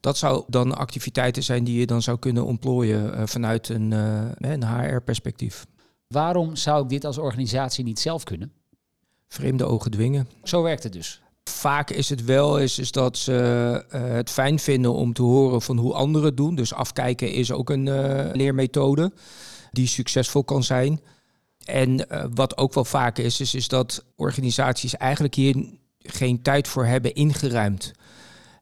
Dat 0.00 0.18
zou 0.18 0.44
dan 0.46 0.76
activiteiten 0.76 1.42
zijn 1.42 1.64
die 1.64 1.78
je 1.78 1.86
dan 1.86 2.02
zou 2.02 2.18
kunnen 2.18 2.44
ontplooien 2.44 3.14
uh, 3.14 3.22
vanuit 3.24 3.68
een, 3.68 3.90
een 4.36 4.66
HR-perspectief. 4.66 5.66
Waarom 6.08 6.56
zou 6.56 6.82
ik 6.82 6.88
dit 6.88 7.04
als 7.04 7.18
organisatie 7.18 7.84
niet 7.84 7.98
zelf 7.98 8.24
kunnen? 8.24 8.52
Vreemde 9.32 9.64
ogen 9.64 9.90
dwingen. 9.90 10.28
Zo 10.42 10.62
werkt 10.62 10.82
het 10.82 10.92
dus. 10.92 11.20
Vaak 11.44 11.90
is 11.90 12.08
het 12.08 12.24
wel 12.24 12.58
is, 12.58 12.78
is 12.78 12.92
dat 12.92 13.16
ze 13.16 13.32
het 13.96 14.30
fijn 14.30 14.58
vinden 14.58 14.92
om 14.92 15.12
te 15.12 15.22
horen 15.22 15.62
van 15.62 15.78
hoe 15.78 15.94
anderen 15.94 16.26
het 16.26 16.36
doen. 16.36 16.54
Dus 16.54 16.74
afkijken 16.74 17.32
is 17.32 17.52
ook 17.52 17.70
een 17.70 17.84
leermethode 18.36 19.12
die 19.70 19.86
succesvol 19.86 20.44
kan 20.44 20.62
zijn. 20.62 21.00
En 21.64 22.06
wat 22.34 22.56
ook 22.56 22.74
wel 22.74 22.84
vaak 22.84 23.18
is, 23.18 23.40
is, 23.40 23.54
is 23.54 23.68
dat 23.68 24.04
organisaties 24.16 24.96
eigenlijk 24.96 25.34
hier 25.34 25.66
geen 25.98 26.42
tijd 26.42 26.68
voor 26.68 26.84
hebben 26.84 27.14
ingeruimd. 27.14 27.92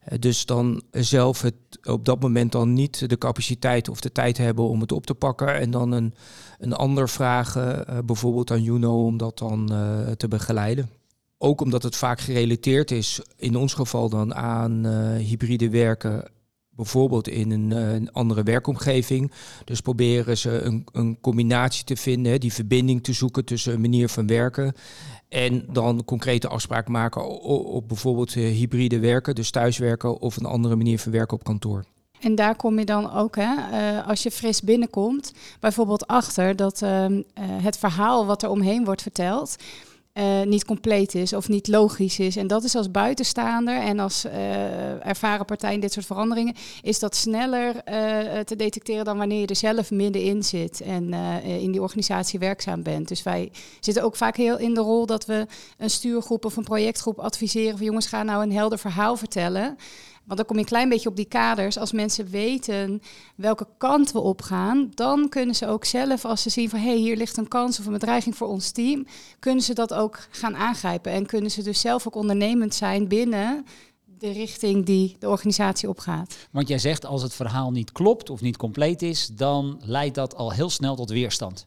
Eh, 0.00 0.18
dus 0.18 0.46
dan 0.46 0.82
zelf 0.90 1.42
het 1.42 1.54
op 1.82 2.04
dat 2.04 2.20
moment 2.20 2.52
dan 2.52 2.72
niet 2.72 3.08
de 3.08 3.18
capaciteit 3.18 3.88
of 3.88 4.00
de 4.00 4.12
tijd 4.12 4.38
hebben 4.38 4.68
om 4.68 4.80
het 4.80 4.92
op 4.92 5.06
te 5.06 5.14
pakken. 5.14 5.54
En 5.54 5.70
dan 5.70 5.92
een, 5.92 6.14
een 6.58 6.72
ander 6.72 7.08
vragen, 7.08 7.84
uh, 7.90 7.98
bijvoorbeeld 8.04 8.50
aan 8.50 8.62
Juno, 8.62 9.04
om 9.04 9.16
dat 9.16 9.38
dan 9.38 9.68
uh, 9.72 10.10
te 10.10 10.28
begeleiden. 10.28 10.90
Ook 11.38 11.60
omdat 11.60 11.82
het 11.82 11.96
vaak 11.96 12.20
gerelateerd 12.20 12.90
is, 12.90 13.20
in 13.36 13.56
ons 13.56 13.74
geval 13.74 14.08
dan 14.08 14.34
aan 14.34 14.86
hybride 15.16 15.70
werken, 15.70 16.30
bijvoorbeeld 16.80 17.28
in 17.28 17.50
een, 17.50 17.70
een, 17.70 18.12
andere 18.12 18.42
werkomgeving. 18.42 19.32
Dus 19.64 19.80
proberen 19.80 20.38
ze 20.38 20.50
een, 20.50 20.86
een 20.92 21.18
combinatie 21.20 21.84
te 21.84 21.96
vinden, 21.96 22.40
die 22.40 22.52
verbinding 22.52 23.02
te 23.04 23.12
zoeken 23.12 23.44
tussen 23.44 23.72
een 23.72 23.80
manier 23.80 24.08
van 24.08 24.26
werken 24.26 24.72
en 25.28 25.64
dan 25.72 26.04
concrete 26.04 26.48
afspraken 26.48 26.92
maken 26.92 27.28
op, 27.64 27.88
bijvoorbeeld 27.88 28.36
eh, 28.36 28.42
hybride 28.42 28.98
werken, 28.98 29.34
dus 29.34 29.50
thuiswerken 29.50 30.20
of 30.20 30.36
een 30.36 30.44
andere 30.44 30.76
manier 30.76 30.98
van 30.98 31.12
werken 31.12 31.36
op 31.36 31.44
kantoor. 31.44 31.84
En 32.20 32.34
daar 32.34 32.56
kom 32.56 32.78
je 32.78 32.84
dan 32.84 33.12
ook, 33.12 33.36
hè, 33.36 33.54
uh, 33.72 34.06
als 34.08 34.22
je 34.22 34.30
fris 34.30 34.62
binnenkomt, 34.62 35.32
bijvoorbeeld 35.60 36.06
achter 36.06 36.56
dat 36.56 36.82
uh, 36.82 37.06
het 37.42 37.78
verhaal 37.78 38.26
wat 38.26 38.42
er 38.42 38.50
omheen 38.50 38.84
wordt 38.84 39.02
verteld, 39.02 39.56
uh, 40.14 40.42
niet 40.42 40.64
compleet 40.64 41.14
is 41.14 41.32
of 41.32 41.48
niet 41.48 41.68
logisch 41.68 42.18
is. 42.18 42.36
En 42.36 42.46
dat 42.46 42.64
is 42.64 42.74
als 42.74 42.90
buitenstaander 42.90 43.80
en 43.80 43.98
als 43.98 44.24
uh, 44.24 45.06
ervaren 45.06 45.44
partij 45.44 45.74
in 45.74 45.80
dit 45.80 45.92
soort 45.92 46.06
veranderingen, 46.06 46.54
is 46.82 46.98
dat 46.98 47.16
sneller 47.16 47.74
uh, 47.74 48.40
te 48.40 48.56
detecteren 48.56 49.04
dan 49.04 49.18
wanneer 49.18 49.40
je 49.40 49.46
er 49.46 49.56
zelf 49.56 49.90
middenin 49.90 50.42
zit 50.42 50.80
en 50.80 51.12
in 51.44 51.72
die 51.72 51.82
organisatie 51.82 52.38
werkzaam 52.38 52.82
bent. 52.82 53.08
Dus 53.08 53.22
wij 53.22 53.50
zitten 53.80 54.02
ook 54.02 54.16
vaak 54.16 54.36
heel 54.36 54.58
in 54.58 54.74
de 54.74 54.80
rol 54.80 55.06
dat 55.06 55.26
we 55.26 55.46
een 55.78 55.90
stuurgroep 55.90 56.44
of 56.44 56.56
een 56.56 56.64
projectgroep 56.64 57.18
adviseren 57.18 57.76
van 57.76 57.86
jongens, 57.86 58.06
ga 58.06 58.22
nou 58.22 58.42
een 58.42 58.52
helder 58.52 58.78
verhaal 58.78 59.16
vertellen. 59.16 59.76
Want 60.30 60.42
dan 60.42 60.50
kom 60.50 60.58
je 60.58 60.62
een 60.62 60.76
klein 60.76 60.88
beetje 60.88 61.08
op 61.08 61.16
die 61.16 61.24
kaders. 61.24 61.78
Als 61.78 61.92
mensen 61.92 62.30
weten 62.30 63.02
welke 63.36 63.66
kant 63.78 64.12
we 64.12 64.20
op 64.20 64.42
gaan, 64.42 64.90
dan 64.94 65.28
kunnen 65.28 65.54
ze 65.54 65.66
ook 65.66 65.84
zelf, 65.84 66.24
als 66.24 66.42
ze 66.42 66.50
zien 66.50 66.68
van 66.68 66.78
hé, 66.78 66.86
hey, 66.86 66.96
hier 66.96 67.16
ligt 67.16 67.36
een 67.36 67.48
kans 67.48 67.78
of 67.78 67.86
een 67.86 67.92
bedreiging 67.92 68.36
voor 68.36 68.48
ons 68.48 68.70
team, 68.70 69.06
kunnen 69.38 69.64
ze 69.64 69.74
dat 69.74 69.94
ook 69.94 70.18
gaan 70.30 70.56
aangrijpen. 70.56 71.12
En 71.12 71.26
kunnen 71.26 71.50
ze 71.50 71.62
dus 71.62 71.80
zelf 71.80 72.06
ook 72.06 72.14
ondernemend 72.14 72.74
zijn 72.74 73.08
binnen 73.08 73.66
de 74.04 74.30
richting 74.30 74.86
die 74.86 75.16
de 75.18 75.28
organisatie 75.28 75.88
opgaat. 75.88 76.36
Want 76.50 76.68
jij 76.68 76.78
zegt 76.78 77.06
als 77.06 77.22
het 77.22 77.34
verhaal 77.34 77.70
niet 77.70 77.92
klopt 77.92 78.30
of 78.30 78.40
niet 78.40 78.56
compleet 78.56 79.02
is, 79.02 79.26
dan 79.26 79.80
leidt 79.84 80.14
dat 80.14 80.34
al 80.34 80.52
heel 80.52 80.70
snel 80.70 80.96
tot 80.96 81.10
weerstand. 81.10 81.66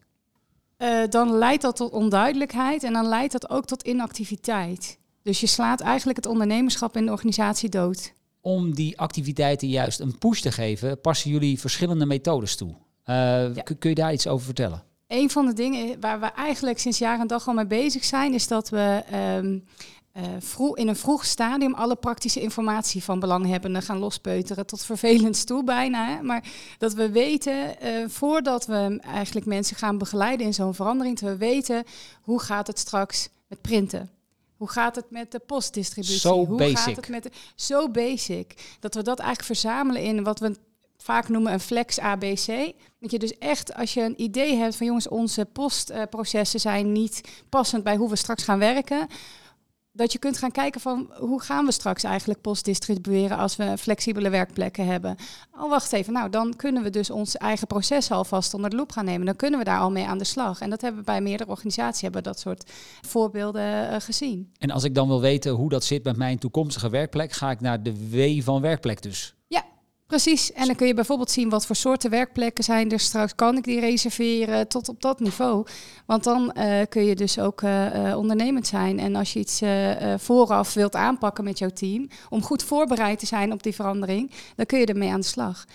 Uh, 0.78 1.04
dan 1.10 1.32
leidt 1.32 1.62
dat 1.62 1.76
tot 1.76 1.92
onduidelijkheid 1.92 2.84
en 2.84 2.94
dan 2.94 3.06
leidt 3.06 3.32
dat 3.32 3.50
ook 3.50 3.66
tot 3.66 3.84
inactiviteit. 3.84 4.98
Dus 5.24 5.40
je 5.40 5.48
slaat 5.48 5.82
eigenlijk 5.82 6.18
het 6.18 6.28
ondernemerschap 6.28 6.98
in 6.98 7.06
de 7.06 7.12
organisatie 7.12 7.70
dood 7.70 8.14
om 8.44 8.76
die 8.76 9.00
activiteiten 9.00 9.68
juist 9.68 10.00
een 10.00 10.18
push 10.18 10.40
te 10.40 10.52
geven, 10.52 11.02
passen 11.02 11.32
jullie 11.32 11.60
verschillende 11.60 12.06
methodes 12.06 12.56
toe. 12.56 12.70
Uh, 13.06 13.46
Kun 13.80 13.90
je 13.90 13.96
daar 13.96 14.14
iets 14.14 14.28
over 14.28 14.46
vertellen? 14.46 14.84
Een 15.08 15.30
van 15.30 15.46
de 15.46 15.54
dingen 15.54 16.00
waar 16.00 16.20
we 16.20 16.26
eigenlijk 16.26 16.80
sinds 16.80 16.98
jaar 16.98 17.20
en 17.20 17.28
dag 17.28 17.48
al 17.48 17.54
mee 17.54 17.68
bezig 17.68 18.04
zijn, 18.04 18.34
is 18.34 18.48
dat 18.48 18.70
we 18.70 19.04
um, 19.38 19.64
uh, 20.18 20.24
vroeg, 20.40 20.78
in 20.78 20.88
een 20.88 20.96
vroeg 20.96 21.26
stadium 21.26 21.74
alle 21.74 21.96
praktische 21.96 22.42
informatie 22.42 23.04
van 23.04 23.20
belanghebbenden 23.20 23.82
gaan 23.82 23.98
lospeuteren, 23.98 24.66
tot 24.66 24.86
vervelend 24.86 25.46
toe 25.48 25.64
bijna. 25.64 26.08
Hè? 26.08 26.22
Maar 26.22 26.44
dat 26.78 26.94
we 26.94 27.12
weten, 27.12 27.76
uh, 27.84 28.08
voordat 28.08 28.66
we 28.66 29.00
eigenlijk 29.02 29.46
mensen 29.46 29.76
gaan 29.76 29.98
begeleiden 29.98 30.46
in 30.46 30.54
zo'n 30.54 30.76
verandering, 30.76 31.20
dat 31.20 31.30
we 31.30 31.38
weten 31.38 31.84
hoe 32.22 32.40
gaat 32.40 32.68
het 32.68 32.80
straks 32.80 33.30
met 33.48 33.62
printen. 33.62 34.10
Hoe 34.64 34.72
gaat 34.72 34.96
het 34.96 35.12
met 35.12 35.32
de 35.32 35.40
postdistributie? 35.40 36.20
Zo 36.20 36.46
Hoe 36.46 36.58
basic. 36.58 36.78
gaat 36.78 36.96
het 36.96 37.08
met 37.08 37.24
de, 37.24 37.32
zo 37.56 37.90
basic 37.90 38.78
dat 38.80 38.96
we 38.96 39.02
dat 39.02 39.20
eigenlijk 39.20 39.60
verzamelen 39.60 40.02
in 40.02 40.24
wat 40.24 40.40
we 40.40 40.56
vaak 40.98 41.30
noemen 41.30 41.54
een 41.54 41.60
flex 41.60 42.00
ABC. 42.00 42.74
Dat 43.00 43.12
je 43.12 43.20
dus 43.20 43.38
echt, 43.38 43.74
als 43.74 43.94
je 43.94 44.02
een 44.02 44.22
idee 44.22 44.56
hebt 44.56 44.76
van 44.76 44.86
jongens, 44.86 45.08
onze 45.08 45.46
postprocessen 45.46 46.60
zijn 46.60 46.92
niet 46.92 47.22
passend 47.50 47.84
bij 47.84 47.96
hoe 47.96 48.10
we 48.10 48.16
straks 48.16 48.44
gaan 48.44 48.60
werken 48.60 49.08
dat 49.94 50.12
je 50.12 50.20
kunt 50.20 50.38
gaan 50.38 50.52
kijken 50.52 50.82
van 50.82 51.14
hoe 51.20 51.42
gaan 51.42 51.66
we 51.66 51.72
straks 51.72 52.04
eigenlijk 52.04 52.42
post 52.42 52.66
distribueren 52.66 53.38
als 53.38 53.56
we 53.56 53.78
flexibele 53.78 54.30
werkplekken 54.30 54.86
hebben. 54.86 55.16
Oh, 55.52 55.70
wacht 55.70 55.94
even. 55.94 56.14
Nou, 56.14 56.30
dan 56.30 56.56
kunnen 56.56 56.84
we 56.84 56.90
dus 56.90 57.10
ons 57.10 57.38
eigen 57.38 57.68
proces 57.68 58.12
alvast 58.12 58.54
onder 58.54 58.70
de 58.70 58.76
loep 58.76 58.92
gaan 58.92 59.06
nemen. 59.06 59.26
Dan 59.26 59.36
kunnen 59.36 59.60
we 59.60 59.66
daar 59.66 59.80
al 59.80 59.92
mee 59.92 60.06
aan 60.06 60.18
de 60.18 60.24
slag. 60.24 60.60
En 60.62 60.70
dat 60.70 60.82
hebben 60.82 61.00
we 61.00 61.06
bij 61.06 61.22
meerdere 61.22 61.50
organisaties 61.50 62.02
hebben 62.02 62.24
dat 62.24 62.40
soort 62.40 62.72
voorbeelden 63.02 63.92
uh, 63.92 63.96
gezien. 64.00 64.52
En 64.58 64.72
als 64.72 64.84
ik 64.84 64.96
dan 64.96 65.08
wil 65.08 65.22
weten 65.22 65.52
hoe 65.52 65.70
dat 65.70 65.84
zit 65.84 66.04
met 66.04 66.18
mijn 66.18 66.40
toekomstige 66.40 66.90
werkplek, 66.90 67.32
ga 67.32 67.52
ik 67.52 67.62
naar 67.62 67.84
de 67.84 68.10
W 68.10 68.42
van 68.44 68.62
werkplek 68.62 69.02
dus. 69.02 69.36
Ja, 69.48 69.64
Precies, 70.14 70.52
en 70.52 70.66
dan 70.66 70.76
kun 70.76 70.88
je 70.88 70.94
bijvoorbeeld 70.94 71.32
zien 71.32 71.50
wat 71.50 71.66
voor 71.66 71.76
soorten 71.76 72.10
werkplekken 72.10 72.64
zijn 72.64 72.92
er 72.92 73.00
straks. 73.00 73.36
Kan 73.36 73.58
ik 73.58 73.64
die 73.64 73.80
reserveren 73.80 74.68
tot 74.68 74.90
op 74.90 75.02
dat 75.02 75.20
niveau? 75.20 75.66
Want 76.06 76.24
dan 76.24 76.56
uh, 76.58 76.82
kun 76.90 77.04
je 77.04 77.16
dus 77.16 77.40
ook 77.40 77.62
uh, 77.62 78.14
ondernemend 78.18 78.68
zijn. 78.68 79.00
En 79.00 79.16
als 79.16 79.34
je 79.34 79.40
iets 79.40 79.62
uh, 79.62 80.14
vooraf 80.18 80.74
wilt 80.74 80.96
aanpakken 80.96 81.44
met 81.44 81.60
jouw 81.60 81.70
team, 81.70 82.08
om 82.30 82.42
goed 82.42 82.64
voorbereid 82.64 83.20
te 83.20 83.26
zijn 83.26 83.52
op 83.52 83.64
die 83.64 83.74
verandering, 83.74 84.32
dan 84.56 84.66
kun 84.66 84.80
je 84.80 84.86
ermee 84.86 85.12
aan 85.12 85.20
de 85.20 85.26
slag. 85.26 85.66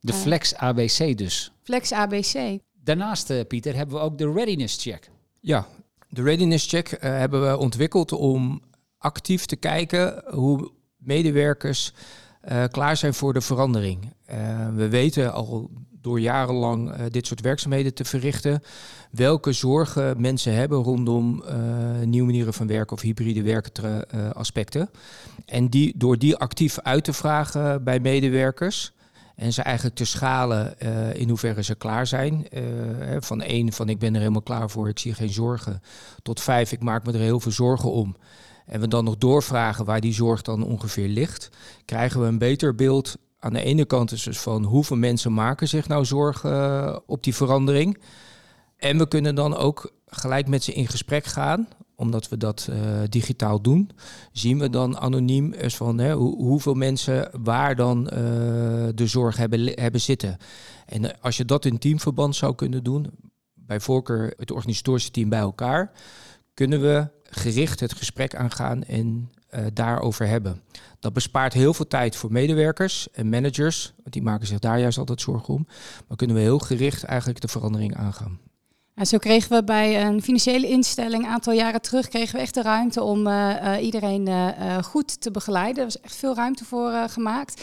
De 0.00 0.12
Flex 0.12 0.54
ABC 0.54 1.18
dus. 1.18 1.52
Flex 1.62 1.92
ABC. 1.92 2.58
Daarnaast, 2.72 3.48
Pieter, 3.48 3.76
hebben 3.76 3.96
we 3.96 4.02
ook 4.02 4.18
de 4.18 4.32
readiness 4.32 4.82
check. 4.82 5.10
Ja, 5.40 5.66
de 6.08 6.22
readiness 6.22 6.68
check 6.68 6.96
hebben 7.00 7.50
we 7.50 7.58
ontwikkeld 7.58 8.12
om 8.12 8.62
actief 8.98 9.46
te 9.46 9.56
kijken 9.56 10.22
hoe 10.26 10.70
medewerkers 10.96 11.92
uh, 12.48 12.64
klaar 12.70 12.96
zijn 12.96 13.14
voor 13.14 13.32
de 13.32 13.40
verandering. 13.40 14.12
Uh, 14.30 14.68
we 14.74 14.88
weten 14.88 15.32
al 15.32 15.70
door 16.00 16.20
jarenlang 16.20 16.90
uh, 16.90 17.04
dit 17.08 17.26
soort 17.26 17.40
werkzaamheden 17.40 17.94
te 17.94 18.04
verrichten 18.04 18.62
welke 19.10 19.52
zorgen 19.52 20.20
mensen 20.20 20.54
hebben 20.54 20.78
rondom 20.78 21.44
nieuwe 22.04 22.26
manieren 22.26 22.54
van 22.54 22.66
werken 22.66 22.96
of 22.96 23.02
hybride 23.02 23.42
werken 23.42 24.34
aspecten. 24.34 24.90
En 25.46 25.68
die, 25.68 25.94
door 25.96 26.18
die 26.18 26.36
actief 26.36 26.78
uit 26.78 27.04
te 27.04 27.12
vragen 27.12 27.84
bij 27.84 28.00
medewerkers. 28.00 28.92
En 29.36 29.52
ze 29.52 29.62
eigenlijk 29.62 29.96
te 29.96 30.04
schalen 30.04 30.78
in 31.14 31.28
hoeverre 31.28 31.62
ze 31.62 31.74
klaar 31.74 32.06
zijn. 32.06 32.46
van 33.18 33.42
één, 33.42 33.72
van 33.72 33.88
ik 33.88 33.98
ben 33.98 34.14
er 34.14 34.20
helemaal 34.20 34.42
klaar 34.42 34.70
voor, 34.70 34.88
ik 34.88 34.98
zie 34.98 35.14
geen 35.14 35.32
zorgen. 35.32 35.82
Tot 36.22 36.40
vijf, 36.40 36.72
ik 36.72 36.82
maak 36.82 37.06
me 37.06 37.12
er 37.12 37.18
heel 37.18 37.40
veel 37.40 37.52
zorgen 37.52 37.92
om 37.92 38.16
en 38.70 38.80
we 38.80 38.88
dan 38.88 39.04
nog 39.04 39.18
doorvragen 39.18 39.84
waar 39.84 40.00
die 40.00 40.12
zorg 40.12 40.42
dan 40.42 40.64
ongeveer 40.64 41.08
ligt, 41.08 41.48
krijgen 41.84 42.20
we 42.20 42.26
een 42.26 42.38
beter 42.38 42.74
beeld 42.74 43.16
aan 43.38 43.52
de 43.52 43.62
ene 43.62 43.84
kant 43.84 44.12
is 44.12 44.22
dus 44.22 44.38
van 44.38 44.64
hoeveel 44.64 44.96
mensen 44.96 45.32
maken 45.32 45.68
zich 45.68 45.88
nou 45.88 46.04
zorgen 46.04 46.50
uh, 46.50 46.96
op 47.06 47.22
die 47.22 47.34
verandering. 47.34 47.98
En 48.76 48.98
we 48.98 49.08
kunnen 49.08 49.34
dan 49.34 49.56
ook 49.56 49.92
gelijk 50.06 50.48
met 50.48 50.62
ze 50.62 50.72
in 50.72 50.86
gesprek 50.86 51.24
gaan, 51.24 51.68
omdat 51.94 52.28
we 52.28 52.36
dat 52.36 52.68
uh, 52.70 52.76
digitaal 53.08 53.60
doen. 53.60 53.90
Zien 54.32 54.58
we 54.58 54.70
dan 54.70 54.98
anoniem 54.98 55.52
eens 55.52 55.76
van 55.76 55.98
hè, 55.98 56.14
hoe, 56.14 56.36
hoeveel 56.36 56.74
mensen 56.74 57.30
waar 57.42 57.76
dan 57.76 57.98
uh, 58.04 58.10
de 58.94 59.06
zorg 59.06 59.36
hebben, 59.36 59.66
hebben 59.66 60.00
zitten. 60.00 60.36
En 60.86 61.20
als 61.20 61.36
je 61.36 61.44
dat 61.44 61.64
in 61.64 61.78
teamverband 61.78 62.36
zou 62.36 62.54
kunnen 62.54 62.84
doen, 62.84 63.10
bij 63.54 63.80
voorkeur 63.80 64.34
het 64.36 64.50
organisatorische 64.50 65.10
team 65.10 65.28
bij 65.28 65.38
elkaar, 65.38 65.92
kunnen 66.54 66.80
we 66.80 67.08
gericht 67.30 67.80
het 67.80 67.94
gesprek 67.94 68.34
aangaan 68.34 68.84
en 68.84 69.30
uh, 69.54 69.66
daarover 69.72 70.26
hebben. 70.26 70.60
Dat 70.98 71.12
bespaart 71.12 71.52
heel 71.52 71.74
veel 71.74 71.86
tijd 71.86 72.16
voor 72.16 72.32
medewerkers 72.32 73.10
en 73.12 73.28
managers, 73.28 73.92
want 73.96 74.12
die 74.12 74.22
maken 74.22 74.46
zich 74.46 74.58
daar 74.58 74.80
juist 74.80 74.98
altijd 74.98 75.20
zorgen 75.20 75.54
om. 75.54 75.66
Maar 76.08 76.16
kunnen 76.16 76.36
we 76.36 76.42
heel 76.42 76.58
gericht 76.58 77.04
eigenlijk 77.04 77.40
de 77.40 77.48
verandering 77.48 77.96
aangaan. 77.96 78.38
Zo 79.02 79.18
kregen 79.18 79.56
we 79.56 79.64
bij 79.64 80.06
een 80.06 80.22
financiële 80.22 80.68
instelling 80.68 81.24
een 81.24 81.30
aantal 81.30 81.52
jaren 81.52 81.82
terug 81.82 82.08
kregen 82.08 82.34
we 82.34 82.40
echt 82.40 82.54
de 82.54 82.62
ruimte 82.62 83.02
om 83.02 83.26
uh, 83.26 83.32
uh, 83.62 83.82
iedereen 83.82 84.28
uh, 84.28 84.78
goed 84.82 85.20
te 85.20 85.30
begeleiden. 85.30 85.78
Er 85.78 85.84
was 85.84 86.00
echt 86.00 86.16
veel 86.16 86.34
ruimte 86.34 86.64
voor 86.64 86.92
gemaakt. 87.08 87.56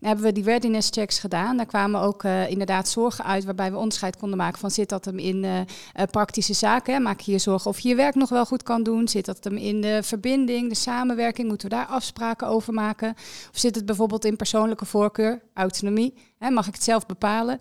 Dan 0.00 0.08
hebben 0.08 0.24
we 0.24 0.32
die 0.32 0.44
readiness 0.44 0.90
checks 0.90 1.18
gedaan. 1.18 1.56
Daar 1.56 1.66
kwamen 1.66 2.00
ook 2.00 2.24
inderdaad 2.48 2.88
zorgen 2.88 3.24
uit 3.24 3.44
waarbij 3.44 3.70
we 3.70 3.76
onderscheid 3.76 4.16
konden 4.16 4.38
maken 4.38 4.58
van 4.58 4.70
zit 4.70 4.88
dat 4.88 5.04
hem 5.04 5.18
in 5.18 5.66
praktische 6.10 6.54
zaken? 6.54 7.02
Maak 7.02 7.20
je 7.20 7.32
je 7.32 7.38
zorgen 7.38 7.70
of 7.70 7.78
je 7.78 7.88
je 7.88 7.94
werk 7.94 8.14
nog 8.14 8.28
wel 8.28 8.46
goed 8.46 8.62
kan 8.62 8.82
doen? 8.82 9.08
Zit 9.08 9.24
dat 9.24 9.44
hem 9.44 9.56
in 9.56 9.80
de 9.80 10.02
verbinding, 10.02 10.68
de 10.68 10.74
samenwerking? 10.74 11.48
Moeten 11.48 11.68
we 11.68 11.74
daar 11.74 11.86
afspraken 11.86 12.46
over 12.46 12.72
maken? 12.72 13.14
Of 13.52 13.58
zit 13.58 13.74
het 13.74 13.86
bijvoorbeeld 13.86 14.24
in 14.24 14.36
persoonlijke 14.36 14.84
voorkeur, 14.84 15.42
autonomie? 15.54 16.14
Hè? 16.38 16.50
Mag 16.50 16.66
ik 16.66 16.74
het 16.74 16.82
zelf 16.82 17.06
bepalen? 17.06 17.58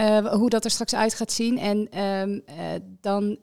Uh, 0.00 0.32
hoe 0.32 0.50
dat 0.50 0.64
er 0.64 0.70
straks 0.70 0.94
uit 0.94 1.14
gaat 1.14 1.32
zien. 1.32 1.58
En 1.58 2.02
um, 2.02 2.42
uh, 2.48 2.54
dan 3.00 3.38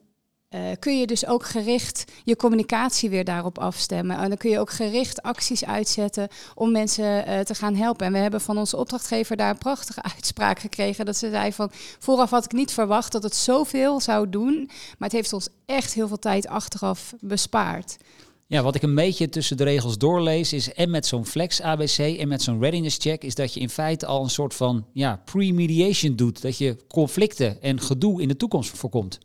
uh, 0.50 0.62
kun 0.80 1.00
je 1.00 1.08
dus 1.08 1.26
ook 1.26 1.46
gericht 1.46 2.12
je 2.24 2.36
communicatie 2.36 3.10
weer 3.10 3.24
daarop 3.24 3.60
afstemmen. 3.60 4.18
En 4.18 4.28
dan 4.28 4.38
kun 4.38 4.50
je 4.50 4.60
ook 4.60 4.70
gericht 4.70 5.22
acties 5.22 5.66
uitzetten 5.66 6.28
om 6.54 6.72
mensen 6.72 7.46
te 7.46 7.56
gaan 7.56 7.76
helpen. 7.76 8.06
En 8.06 8.12
we 8.12 8.18
hebben 8.18 8.42
van 8.42 8.58
onze 8.58 8.78
opdrachtgever 8.78 9.36
daar 9.36 9.50
een 9.50 9.58
prachtige 9.58 10.04
uitspraak 10.16 10.60
gekregen. 10.60 11.06
Dat 11.06 11.18
ze 11.18 11.30
zei 11.30 11.54
van 11.54 11.72
vooraf 12.00 12.30
had 12.30 12.46
ik 12.46 12.52
niet 12.52 12.72
verwacht 12.72 13.12
dat 13.12 13.24
het 13.24 13.36
zoveel 13.36 14.00
zou 14.00 14.30
doen. 14.30 14.70
Maar 14.98 15.10
het 15.10 15.18
heeft 15.18 15.34
ons 15.34 15.50
echt 15.66 15.94
heel 15.94 16.08
veel 16.08 16.20
tijd 16.20 16.48
achteraf 16.48 17.14
bespaard. 17.20 17.98
Ja, 18.48 18.64
wat 18.64 18.76
ik 18.76 18.82
een 18.82 18.96
beetje 18.96 19.30
tussen 19.30 19.58
de 19.58 19.64
regels 19.64 19.98
doorlees 19.98 20.54
is 20.54 20.74
en 20.74 20.90
met 20.90 21.06
zo'n 21.06 21.26
flex 21.26 21.62
ABC 21.62 21.98
en 21.98 22.28
met 22.28 22.42
zo'n 22.42 22.60
readiness 22.60 22.98
check 23.00 23.24
is 23.24 23.36
dat 23.36 23.54
je 23.54 23.60
in 23.60 23.70
feite 23.70 24.06
al 24.06 24.24
een 24.24 24.30
soort 24.30 24.54
van 24.54 24.88
ja, 24.94 25.22
pre-mediation 25.26 26.16
doet. 26.16 26.42
Dat 26.42 26.58
je 26.58 26.78
conflicten 26.88 27.62
en 27.62 27.82
gedoe 27.82 28.22
in 28.22 28.28
de 28.28 28.36
toekomst 28.36 28.78
voorkomt. 28.78 29.20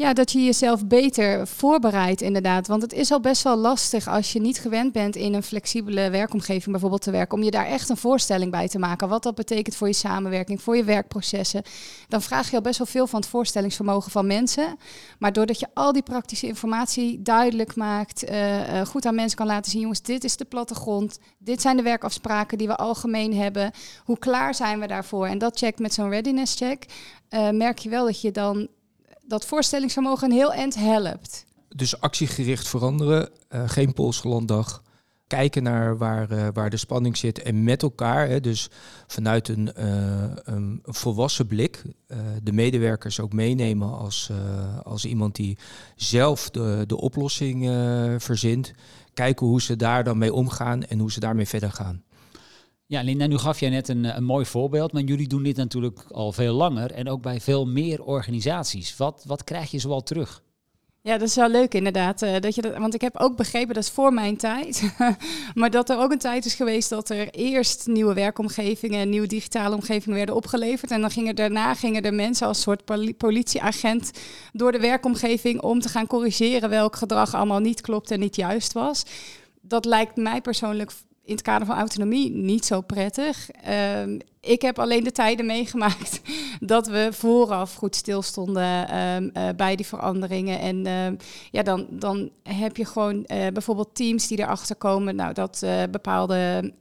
Ja, 0.00 0.12
dat 0.12 0.32
je 0.32 0.44
jezelf 0.44 0.86
beter 0.86 1.46
voorbereidt 1.46 2.20
inderdaad. 2.20 2.66
Want 2.66 2.82
het 2.82 2.92
is 2.92 3.12
al 3.12 3.20
best 3.20 3.42
wel 3.42 3.56
lastig 3.56 4.08
als 4.08 4.32
je 4.32 4.40
niet 4.40 4.58
gewend 4.58 4.92
bent 4.92 5.16
in 5.16 5.34
een 5.34 5.42
flexibele 5.42 6.10
werkomgeving 6.10 6.70
bijvoorbeeld 6.70 7.02
te 7.02 7.10
werken. 7.10 7.38
Om 7.38 7.44
je 7.44 7.50
daar 7.50 7.66
echt 7.66 7.88
een 7.88 7.96
voorstelling 7.96 8.50
bij 8.50 8.68
te 8.68 8.78
maken. 8.78 9.08
Wat 9.08 9.22
dat 9.22 9.34
betekent 9.34 9.76
voor 9.76 9.86
je 9.86 9.92
samenwerking, 9.94 10.62
voor 10.62 10.76
je 10.76 10.84
werkprocessen. 10.84 11.62
Dan 12.08 12.22
vraag 12.22 12.50
je 12.50 12.56
al 12.56 12.62
best 12.62 12.78
wel 12.78 12.86
veel 12.86 13.06
van 13.06 13.20
het 13.20 13.28
voorstellingsvermogen 13.28 14.10
van 14.10 14.26
mensen. 14.26 14.76
Maar 15.18 15.32
doordat 15.32 15.60
je 15.60 15.68
al 15.74 15.92
die 15.92 16.02
praktische 16.02 16.46
informatie 16.46 17.22
duidelijk 17.22 17.76
maakt. 17.76 18.30
Uh, 18.30 18.80
goed 18.86 19.06
aan 19.06 19.14
mensen 19.14 19.38
kan 19.38 19.46
laten 19.46 19.70
zien. 19.70 19.80
Jongens, 19.80 20.02
dit 20.02 20.24
is 20.24 20.36
de 20.36 20.44
plattegrond. 20.44 21.18
Dit 21.38 21.60
zijn 21.60 21.76
de 21.76 21.82
werkafspraken 21.82 22.58
die 22.58 22.66
we 22.66 22.76
algemeen 22.76 23.34
hebben. 23.34 23.70
Hoe 24.04 24.18
klaar 24.18 24.54
zijn 24.54 24.80
we 24.80 24.86
daarvoor? 24.86 25.26
En 25.26 25.38
dat 25.38 25.58
checkt 25.58 25.78
met 25.78 25.94
zo'n 25.94 26.10
readiness 26.10 26.56
check. 26.56 26.84
Uh, 27.30 27.50
merk 27.50 27.78
je 27.78 27.88
wel 27.88 28.04
dat 28.04 28.20
je 28.20 28.30
dan 28.30 28.68
dat 29.28 29.46
voorstellingsvermogen 29.46 30.30
heel 30.30 30.52
eind 30.52 30.74
helpt. 30.74 31.46
Dus 31.68 32.00
actiegericht 32.00 32.68
veranderen, 32.68 33.28
uh, 33.50 33.62
geen 33.68 33.92
polsgelanddag. 33.92 34.82
Kijken 35.26 35.62
naar 35.62 35.96
waar, 35.98 36.32
uh, 36.32 36.46
waar 36.52 36.70
de 36.70 36.76
spanning 36.76 37.16
zit 37.16 37.42
en 37.42 37.64
met 37.64 37.82
elkaar, 37.82 38.28
hè, 38.28 38.40
dus 38.40 38.70
vanuit 39.06 39.48
een, 39.48 39.70
uh, 39.78 40.22
een 40.42 40.82
volwassen 40.82 41.46
blik, 41.46 41.82
de 42.42 42.52
medewerkers 42.52 43.20
ook 43.20 43.32
meenemen 43.32 43.98
als, 43.98 44.30
als 44.82 45.04
iemand 45.04 45.36
die 45.36 45.58
zelf 45.96 46.50
de, 46.50 46.84
de 46.86 46.96
oplossing 46.96 47.64
verzint. 48.18 48.72
Kijken 49.14 49.46
hoe 49.46 49.62
ze 49.62 49.76
daar 49.76 50.04
dan 50.04 50.18
mee 50.18 50.32
omgaan 50.32 50.84
en 50.84 50.98
hoe 50.98 51.12
ze 51.12 51.20
daarmee 51.20 51.48
verder 51.48 51.72
gaan. 51.72 52.02
Ja, 52.90 53.02
Linda, 53.02 53.26
nu 53.26 53.38
gaf 53.38 53.60
jij 53.60 53.70
net 53.70 53.88
een, 53.88 54.04
een 54.16 54.24
mooi 54.24 54.44
voorbeeld, 54.44 54.92
maar 54.92 55.02
jullie 55.02 55.28
doen 55.28 55.42
dit 55.42 55.56
natuurlijk 55.56 56.04
al 56.10 56.32
veel 56.32 56.54
langer 56.54 56.92
en 56.92 57.08
ook 57.08 57.22
bij 57.22 57.40
veel 57.40 57.66
meer 57.66 58.02
organisaties. 58.02 58.96
Wat, 58.96 59.24
wat 59.26 59.44
krijg 59.44 59.70
je 59.70 59.78
zoal 59.78 60.02
terug? 60.02 60.42
Ja, 61.02 61.18
dat 61.18 61.28
is 61.28 61.34
wel 61.34 61.48
leuk 61.48 61.74
inderdaad. 61.74 62.22
Uh, 62.22 62.38
dat 62.40 62.54
je 62.54 62.62
dat, 62.62 62.76
want 62.76 62.94
ik 62.94 63.00
heb 63.00 63.16
ook 63.16 63.36
begrepen, 63.36 63.74
dat 63.74 63.82
is 63.82 63.90
voor 63.90 64.12
mijn 64.12 64.36
tijd. 64.36 64.94
maar 65.54 65.70
dat 65.70 65.90
er 65.90 65.98
ook 65.98 66.12
een 66.12 66.18
tijd 66.18 66.44
is 66.44 66.54
geweest 66.54 66.88
dat 66.88 67.08
er 67.08 67.30
eerst 67.30 67.86
nieuwe 67.86 68.14
werkomgevingen, 68.14 69.08
nieuwe 69.08 69.26
digitale 69.26 69.74
omgevingen 69.74 70.16
werden 70.16 70.34
opgeleverd. 70.34 70.90
En 70.90 71.00
dan 71.00 71.10
gingen 71.10 71.36
daarna 71.36 71.74
gingen 71.74 72.02
er 72.02 72.14
mensen 72.14 72.46
als 72.46 72.60
soort 72.60 72.84
politieagent 73.16 74.10
door 74.52 74.72
de 74.72 74.80
werkomgeving 74.80 75.60
om 75.60 75.80
te 75.80 75.88
gaan 75.88 76.06
corrigeren 76.06 76.70
welk 76.70 76.96
gedrag 76.96 77.34
allemaal 77.34 77.60
niet 77.60 77.80
klopt 77.80 78.10
en 78.10 78.20
niet 78.20 78.36
juist 78.36 78.72
was. 78.72 79.02
Dat 79.60 79.84
lijkt 79.84 80.16
mij 80.16 80.40
persoonlijk 80.40 80.90
in 81.28 81.34
het 81.34 81.42
kader 81.42 81.66
van 81.66 81.76
autonomie 81.76 82.30
niet 82.30 82.64
zo 82.64 82.80
prettig. 82.80 83.48
Um, 83.98 84.18
ik 84.40 84.62
heb 84.62 84.78
alleen 84.78 85.04
de 85.04 85.12
tijden 85.12 85.46
meegemaakt 85.56 86.20
dat 86.60 86.86
we 86.86 87.08
vooraf 87.12 87.74
goed 87.74 87.96
stilstonden 87.96 88.98
um, 88.98 89.56
bij 89.56 89.76
die 89.76 89.86
veranderingen. 89.86 90.60
En 90.60 90.86
uh, 90.86 91.18
ja, 91.50 91.62
dan, 91.62 91.86
dan 91.90 92.30
heb 92.42 92.76
je 92.76 92.84
gewoon 92.84 93.16
uh, 93.16 93.46
bijvoorbeeld 93.52 93.94
teams 93.94 94.26
die 94.26 94.38
erachter 94.38 94.76
komen 94.76 95.16
nou, 95.16 95.32
dat 95.32 95.66
bepaalde 95.90 96.72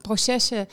processen 0.00 0.66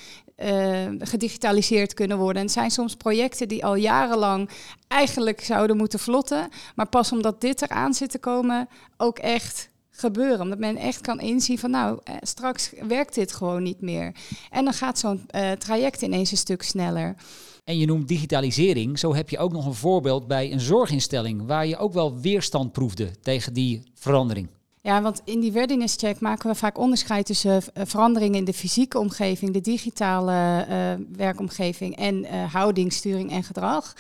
gedigitaliseerd 0.99 1.93
kunnen 1.93 2.17
worden. 2.17 2.37
En 2.37 2.43
het 2.43 2.51
zijn 2.51 2.71
soms 2.71 2.95
projecten 2.95 3.47
die 3.47 3.65
al 3.65 3.75
jarenlang 3.75 4.49
eigenlijk 4.87 5.41
zouden 5.41 5.77
moeten 5.77 5.99
vlotten. 5.99 6.49
Maar 6.75 6.89
pas 6.89 7.11
omdat 7.11 7.41
dit 7.41 7.61
eraan 7.61 7.93
zit 7.93 8.11
te 8.11 8.19
komen, 8.19 8.67
ook 8.97 9.19
echt 9.19 9.71
gebeuren. 9.95 10.41
Omdat 10.41 10.59
men 10.59 10.77
echt 10.77 11.01
kan 11.01 11.19
inzien 11.19 11.59
van 11.59 11.69
nou, 11.69 11.99
eh, 12.03 12.15
straks 12.21 12.71
werkt 12.87 13.15
dit 13.15 13.31
gewoon 13.31 13.63
niet 13.63 13.81
meer. 13.81 14.15
En 14.49 14.63
dan 14.63 14.73
gaat 14.73 14.99
zo'n 14.99 15.25
uh, 15.35 15.51
traject 15.51 16.01
ineens 16.01 16.31
een 16.31 16.37
stuk 16.37 16.63
sneller. 16.63 17.15
En 17.63 17.77
je 17.77 17.85
noemt 17.85 18.07
digitalisering. 18.07 18.99
Zo 18.99 19.15
heb 19.15 19.29
je 19.29 19.37
ook 19.37 19.51
nog 19.51 19.65
een 19.65 19.73
voorbeeld 19.73 20.27
bij 20.27 20.51
een 20.51 20.59
zorginstelling 20.59 21.45
waar 21.45 21.67
je 21.67 21.77
ook 21.77 21.93
wel 21.93 22.19
weerstand 22.19 22.71
proefde 22.71 23.11
tegen 23.21 23.53
die 23.53 23.83
verandering. 23.93 24.47
Ja, 24.81 25.01
want 25.01 25.21
in 25.23 25.39
die 25.39 25.51
readiness 25.51 25.95
check 25.95 26.19
maken 26.19 26.49
we 26.49 26.55
vaak 26.55 26.77
onderscheid 26.77 27.25
tussen 27.25 27.55
uh, 27.55 27.83
veranderingen 27.85 28.37
in 28.37 28.45
de 28.45 28.53
fysieke 28.53 28.99
omgeving, 28.99 29.53
de 29.53 29.61
digitale 29.61 30.65
uh, 30.69 31.05
werkomgeving 31.17 31.95
en 31.95 32.25
uh, 32.25 32.53
houding, 32.53 32.93
sturing 32.93 33.31
en 33.31 33.43
gedrag. 33.43 33.93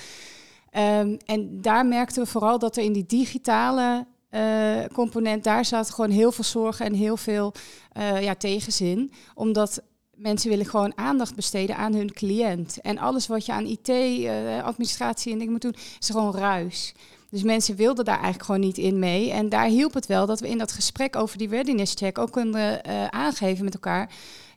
Um, 0.77 1.17
en 1.25 1.61
daar 1.61 1.85
merkten 1.85 2.23
we 2.23 2.29
vooral 2.29 2.59
dat 2.59 2.77
er 2.77 2.83
in 2.83 2.93
die 2.93 3.05
digitale 3.05 4.05
uh, 4.33 4.85
component, 4.93 5.43
daar 5.43 5.65
zat 5.65 5.89
gewoon 5.89 6.09
heel 6.09 6.31
veel 6.31 6.43
zorgen 6.43 6.85
en 6.85 6.93
heel 6.93 7.17
veel 7.17 7.53
uh, 7.97 8.23
ja, 8.23 8.35
tegenzin. 8.35 9.11
Omdat 9.35 9.81
mensen 10.15 10.49
willen 10.49 10.65
gewoon 10.65 10.97
aandacht 10.97 11.35
besteden 11.35 11.77
aan 11.77 11.93
hun 11.93 12.13
cliënt. 12.13 12.81
En 12.81 12.97
alles 12.97 13.27
wat 13.27 13.45
je 13.45 13.51
aan 13.51 13.65
IT, 13.65 13.89
eh, 13.89 14.63
administratie 14.63 15.31
en 15.31 15.37
dingen 15.37 15.51
moet 15.51 15.61
doen, 15.61 15.75
is 15.99 16.09
gewoon 16.09 16.35
ruis. 16.35 16.93
Dus 17.29 17.43
mensen 17.43 17.75
wilden 17.75 18.05
daar 18.05 18.15
eigenlijk 18.15 18.45
gewoon 18.45 18.61
niet 18.61 18.77
in 18.77 18.99
mee. 18.99 19.31
En 19.31 19.49
daar 19.49 19.65
hielp 19.65 19.93
het 19.93 20.05
wel 20.05 20.25
dat 20.25 20.39
we 20.39 20.49
in 20.49 20.57
dat 20.57 20.71
gesprek 20.71 21.15
over 21.15 21.37
die 21.37 21.49
readiness 21.49 21.93
check 21.93 22.17
ook 22.17 22.31
konden 22.31 22.85
aangeven 23.11 23.63
met 23.63 23.73
elkaar. 23.73 24.09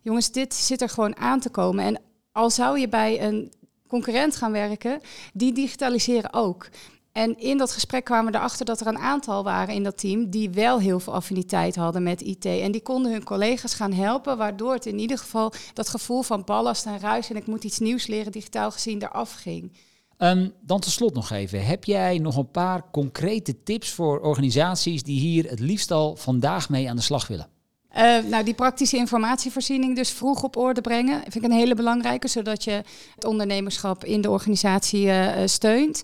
Jongens, 0.03 0.31
dit 0.31 0.55
zit 0.55 0.81
er 0.81 0.89
gewoon 0.89 1.17
aan 1.17 1.41
te 1.41 1.51
komen. 1.51 1.85
En 1.85 2.01
al 2.33 2.51
zou 2.51 2.79
je 2.79 2.89
bij 2.89 3.23
een 3.23 3.53
concurrent 3.89 4.37
gaan 4.37 4.53
werken, 4.53 5.01
die 5.33 5.53
digitaliseren 5.53 6.33
ook. 6.33 6.69
En 7.17 7.39
in 7.39 7.59
dat 7.59 7.73
gesprek 7.73 8.05
kwamen 8.05 8.33
we 8.33 8.39
erachter 8.39 8.65
dat 8.65 8.81
er 8.81 8.87
een 8.87 8.99
aantal 8.99 9.45
waren 9.45 9.75
in 9.75 9.83
dat 9.83 9.99
team 9.99 10.31
die 10.31 10.51
wel 10.51 10.79
heel 10.79 11.01
veel 11.01 11.13
affiniteit 11.13 11.77
hadden 11.77 12.03
met 12.03 12.21
IT. 12.21 12.45
En 12.45 12.73
die 12.73 12.83
konden 12.83 13.13
hun 13.13 13.25
collega's 13.25 13.75
gaan 13.75 13.93
helpen, 13.93 14.37
waardoor 14.37 14.73
het 14.73 14.87
in 14.87 14.99
ieder 14.99 15.19
geval 15.19 15.53
dat 15.73 15.89
gevoel 15.89 16.23
van 16.23 16.45
ballast 16.45 16.87
en 16.87 17.01
ruis 17.01 17.31
en 17.31 17.37
ik 17.37 17.47
moet 17.47 17.65
iets 17.65 17.79
nieuws 17.79 18.07
leren 18.07 18.33
digitaal 18.33 18.71
gezien 18.71 19.03
eraf 19.03 19.35
ging. 19.35 19.73
Um, 20.19 20.53
dan 20.61 20.81
tot 20.81 20.93
slot 20.93 21.15
nog 21.15 21.31
even. 21.31 21.65
Heb 21.67 21.85
jij 21.85 22.19
nog 22.19 22.37
een 22.37 22.51
paar 22.51 22.91
concrete 22.91 23.63
tips 23.63 23.91
voor 23.91 24.21
organisaties 24.21 25.03
die 25.03 25.21
hier 25.21 25.51
het 25.51 25.61
liefst 25.61 25.91
al 25.91 26.17
vandaag 26.17 26.69
mee 26.69 26.89
aan 26.91 26.97
de 26.97 27.03
slag 27.03 27.27
willen? 27.27 27.49
Uh, 27.97 28.19
nou, 28.31 28.45
die 28.45 28.55
praktische 28.55 28.97
informatievoorziening 28.97 29.97
dus 29.97 30.11
vroeg 30.11 30.43
op 30.43 30.57
orde 30.57 30.81
brengen, 30.81 31.21
vind 31.23 31.35
ik 31.35 31.43
een 31.43 31.53
hele 31.53 31.75
belangrijke, 31.75 32.29
zodat 32.29 32.65
je 32.65 32.83
het 33.15 33.25
ondernemerschap 33.25 34.05
in 34.05 34.21
de 34.21 34.31
organisatie 34.31 35.07
uh, 35.07 35.29
steunt 35.45 36.03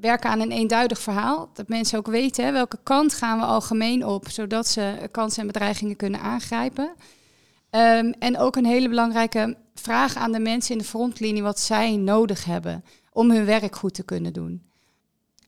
werken 0.00 0.30
aan 0.30 0.40
een 0.40 0.52
eenduidig 0.52 0.98
verhaal. 0.98 1.50
Dat 1.52 1.68
mensen 1.68 1.98
ook 1.98 2.06
weten 2.06 2.52
welke 2.52 2.78
kant 2.82 3.14
gaan 3.14 3.38
we 3.38 3.44
algemeen 3.44 4.06
op, 4.06 4.28
zodat 4.28 4.66
ze 4.66 5.08
kansen 5.10 5.40
en 5.40 5.46
bedreigingen 5.46 5.96
kunnen 5.96 6.20
aangrijpen. 6.20 6.94
Um, 7.70 8.12
en 8.18 8.38
ook 8.38 8.56
een 8.56 8.66
hele 8.66 8.88
belangrijke 8.88 9.56
vraag 9.74 10.16
aan 10.16 10.32
de 10.32 10.38
mensen 10.38 10.72
in 10.72 10.78
de 10.78 10.84
frontlinie 10.84 11.42
wat 11.42 11.60
zij 11.60 11.96
nodig 11.96 12.44
hebben 12.44 12.84
om 13.12 13.30
hun 13.30 13.44
werk 13.44 13.76
goed 13.76 13.94
te 13.94 14.04
kunnen 14.04 14.32
doen. 14.32 14.62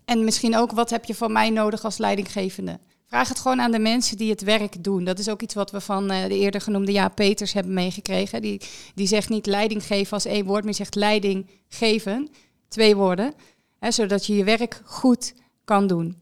En 0.05 0.25
misschien 0.25 0.57
ook 0.57 0.73
wat 0.73 0.91
heb 0.91 1.05
je 1.05 1.15
van 1.15 1.33
mij 1.33 1.51
nodig 1.51 1.85
als 1.85 1.99
leidinggevende. 1.99 2.79
Vraag 3.07 3.29
het 3.29 3.39
gewoon 3.39 3.61
aan 3.61 3.71
de 3.71 3.79
mensen 3.79 4.17
die 4.17 4.31
het 4.31 4.43
werk 4.43 4.85
doen. 4.85 5.05
Dat 5.05 5.19
is 5.19 5.29
ook 5.29 5.43
iets 5.43 5.55
wat 5.55 5.71
we 5.71 5.81
van 5.81 6.13
uh, 6.13 6.23
de 6.23 6.39
eerder 6.39 6.61
genoemde 6.61 6.93
Jaap 6.93 7.15
Peters 7.15 7.53
hebben 7.53 7.73
meegekregen. 7.73 8.43
Die, 8.43 8.61
die 8.95 9.07
zegt 9.07 9.29
niet 9.29 9.47
leiding 9.47 9.85
geven 9.85 10.13
als 10.13 10.25
één 10.25 10.45
woord, 10.45 10.65
maar 10.65 10.75
zegt 10.75 10.95
leiding 10.95 11.51
geven. 11.69 12.29
Twee 12.69 12.97
woorden. 12.97 13.35
Zodat 13.81 14.27
je 14.27 14.37
je 14.37 14.45
werk 14.45 14.81
goed 14.85 15.35
kan 15.65 15.87
doen. 15.87 16.17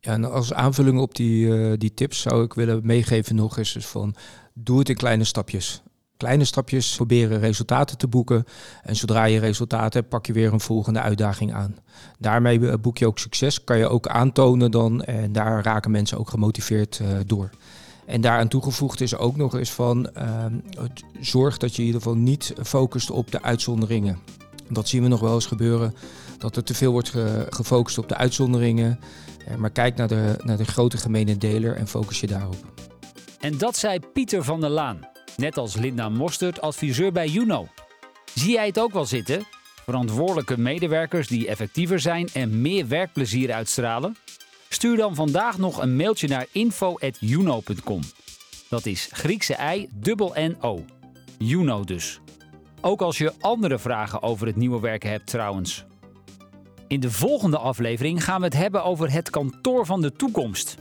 Ja, 0.00 0.12
en 0.12 0.30
als 0.30 0.52
aanvulling 0.52 0.98
op 0.98 1.14
die, 1.14 1.46
uh, 1.46 1.72
die 1.78 1.94
tips 1.94 2.20
zou 2.20 2.44
ik 2.44 2.54
willen 2.54 2.80
meegeven 2.82 3.34
nog 3.34 3.58
eens 3.58 3.76
van 3.78 4.14
doe 4.54 4.78
het 4.78 4.88
in 4.88 4.96
kleine 4.96 5.24
stapjes. 5.24 5.82
Kleine 6.16 6.44
stapjes 6.44 6.96
proberen 6.96 7.40
resultaten 7.40 7.98
te 7.98 8.08
boeken. 8.08 8.44
En 8.82 8.96
zodra 8.96 9.24
je 9.24 9.38
resultaten 9.38 9.98
hebt, 10.00 10.08
pak 10.08 10.26
je 10.26 10.32
weer 10.32 10.52
een 10.52 10.60
volgende 10.60 11.00
uitdaging 11.00 11.52
aan. 11.52 11.76
Daarmee 12.18 12.68
eh, 12.68 12.78
boek 12.80 12.98
je 12.98 13.06
ook 13.06 13.18
succes, 13.18 13.64
kan 13.64 13.78
je 13.78 13.88
ook 13.88 14.06
aantonen 14.06 14.70
dan. 14.70 15.02
En 15.02 15.32
daar 15.32 15.64
raken 15.64 15.90
mensen 15.90 16.18
ook 16.18 16.30
gemotiveerd 16.30 16.98
uh, 17.02 17.08
door. 17.26 17.50
En 18.06 18.20
daaraan 18.20 18.48
toegevoegd 18.48 19.00
is 19.00 19.16
ook 19.16 19.36
nog 19.36 19.54
eens 19.54 19.72
van 19.72 20.10
uh, 20.18 20.44
zorg 21.20 21.58
dat 21.58 21.74
je 21.74 21.80
in 21.80 21.86
ieder 21.86 22.02
geval 22.02 22.16
niet 22.16 22.54
focust 22.62 23.10
op 23.10 23.30
de 23.30 23.42
uitzonderingen. 23.42 24.18
Dat 24.68 24.88
zien 24.88 25.02
we 25.02 25.08
nog 25.08 25.20
wel 25.20 25.34
eens 25.34 25.46
gebeuren 25.46 25.94
dat 26.44 26.56
er 26.56 26.64
te 26.64 26.74
veel 26.74 26.92
wordt 26.92 27.12
gefocust 27.48 27.98
op 27.98 28.08
de 28.08 28.16
uitzonderingen. 28.16 29.00
Eh, 29.46 29.54
maar 29.56 29.70
kijk 29.70 29.96
naar 29.96 30.08
de, 30.08 30.36
naar 30.44 30.56
de 30.56 30.64
grote 30.64 30.96
gemene 30.96 31.36
deler 31.36 31.76
en 31.76 31.88
focus 31.88 32.20
je 32.20 32.26
daarop. 32.26 32.56
En 33.40 33.58
dat 33.58 33.76
zei 33.76 34.00
Pieter 34.12 34.44
van 34.44 34.60
der 34.60 34.70
Laan, 34.70 35.08
net 35.36 35.56
als 35.56 35.76
Linda 35.76 36.08
Mostert, 36.08 36.60
adviseur 36.60 37.12
bij 37.12 37.28
Juno. 37.28 37.66
Zie 38.34 38.52
jij 38.52 38.66
het 38.66 38.78
ook 38.78 38.92
wel 38.92 39.04
zitten? 39.04 39.46
Verantwoordelijke 39.84 40.58
medewerkers 40.58 41.28
die 41.28 41.48
effectiever 41.48 42.00
zijn 42.00 42.28
en 42.32 42.60
meer 42.60 42.88
werkplezier 42.88 43.52
uitstralen? 43.52 44.16
Stuur 44.68 44.96
dan 44.96 45.14
vandaag 45.14 45.58
nog 45.58 45.82
een 45.82 45.96
mailtje 45.96 46.28
naar 46.28 46.46
info.juno.com. 46.52 48.00
Dat 48.68 48.86
is 48.86 49.08
Griekse 49.12 49.54
ei, 49.54 49.88
dubbel 49.92 50.34
N-O. 50.36 50.84
Juno 51.38 51.84
dus. 51.84 52.20
Ook 52.80 53.02
als 53.02 53.18
je 53.18 53.32
andere 53.40 53.78
vragen 53.78 54.22
over 54.22 54.46
het 54.46 54.56
nieuwe 54.56 54.80
werken 54.80 55.10
hebt 55.10 55.26
trouwens. 55.26 55.84
In 56.94 57.00
de 57.00 57.10
volgende 57.10 57.58
aflevering 57.58 58.24
gaan 58.24 58.38
we 58.38 58.44
het 58.44 58.56
hebben 58.56 58.84
over 58.84 59.12
het 59.12 59.30
kantoor 59.30 59.86
van 59.86 60.00
de 60.00 60.12
toekomst. 60.12 60.76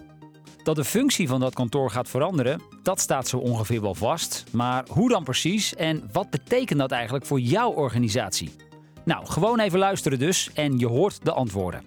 Dat 0.63 0.75
de 0.75 0.83
functie 0.83 1.27
van 1.27 1.39
dat 1.39 1.53
kantoor 1.53 1.89
gaat 1.89 2.09
veranderen, 2.09 2.61
dat 2.83 2.99
staat 2.99 3.27
zo 3.27 3.37
ongeveer 3.37 3.81
wel 3.81 3.95
vast. 3.95 4.43
Maar 4.51 4.85
hoe 4.89 5.09
dan 5.09 5.23
precies 5.23 5.75
en 5.75 6.09
wat 6.11 6.29
betekent 6.29 6.79
dat 6.79 6.91
eigenlijk 6.91 7.25
voor 7.25 7.39
jouw 7.39 7.71
organisatie? 7.71 8.55
Nou, 9.05 9.25
gewoon 9.25 9.59
even 9.59 9.79
luisteren 9.79 10.19
dus 10.19 10.49
en 10.53 10.79
je 10.79 10.87
hoort 10.87 11.25
de 11.25 11.31
antwoorden. 11.31 11.83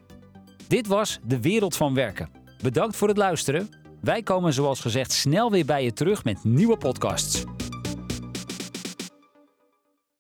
Dit 0.67 0.87
was 0.87 1.19
De 1.23 1.41
Wereld 1.41 1.77
van 1.77 1.95
Werken. 1.95 2.31
Bedankt 2.63 2.97
voor 2.97 3.09
het 3.09 3.17
luisteren. 3.17 3.71
Wij 4.01 4.23
komen 4.23 4.53
zoals 4.53 4.81
gezegd 4.81 5.13
snel 5.13 5.51
weer 5.51 5.65
bij 5.65 5.85
je 5.85 5.93
terug 5.93 6.25
met 6.25 6.45
nieuwe 6.45 6.77
podcasts. 6.77 7.45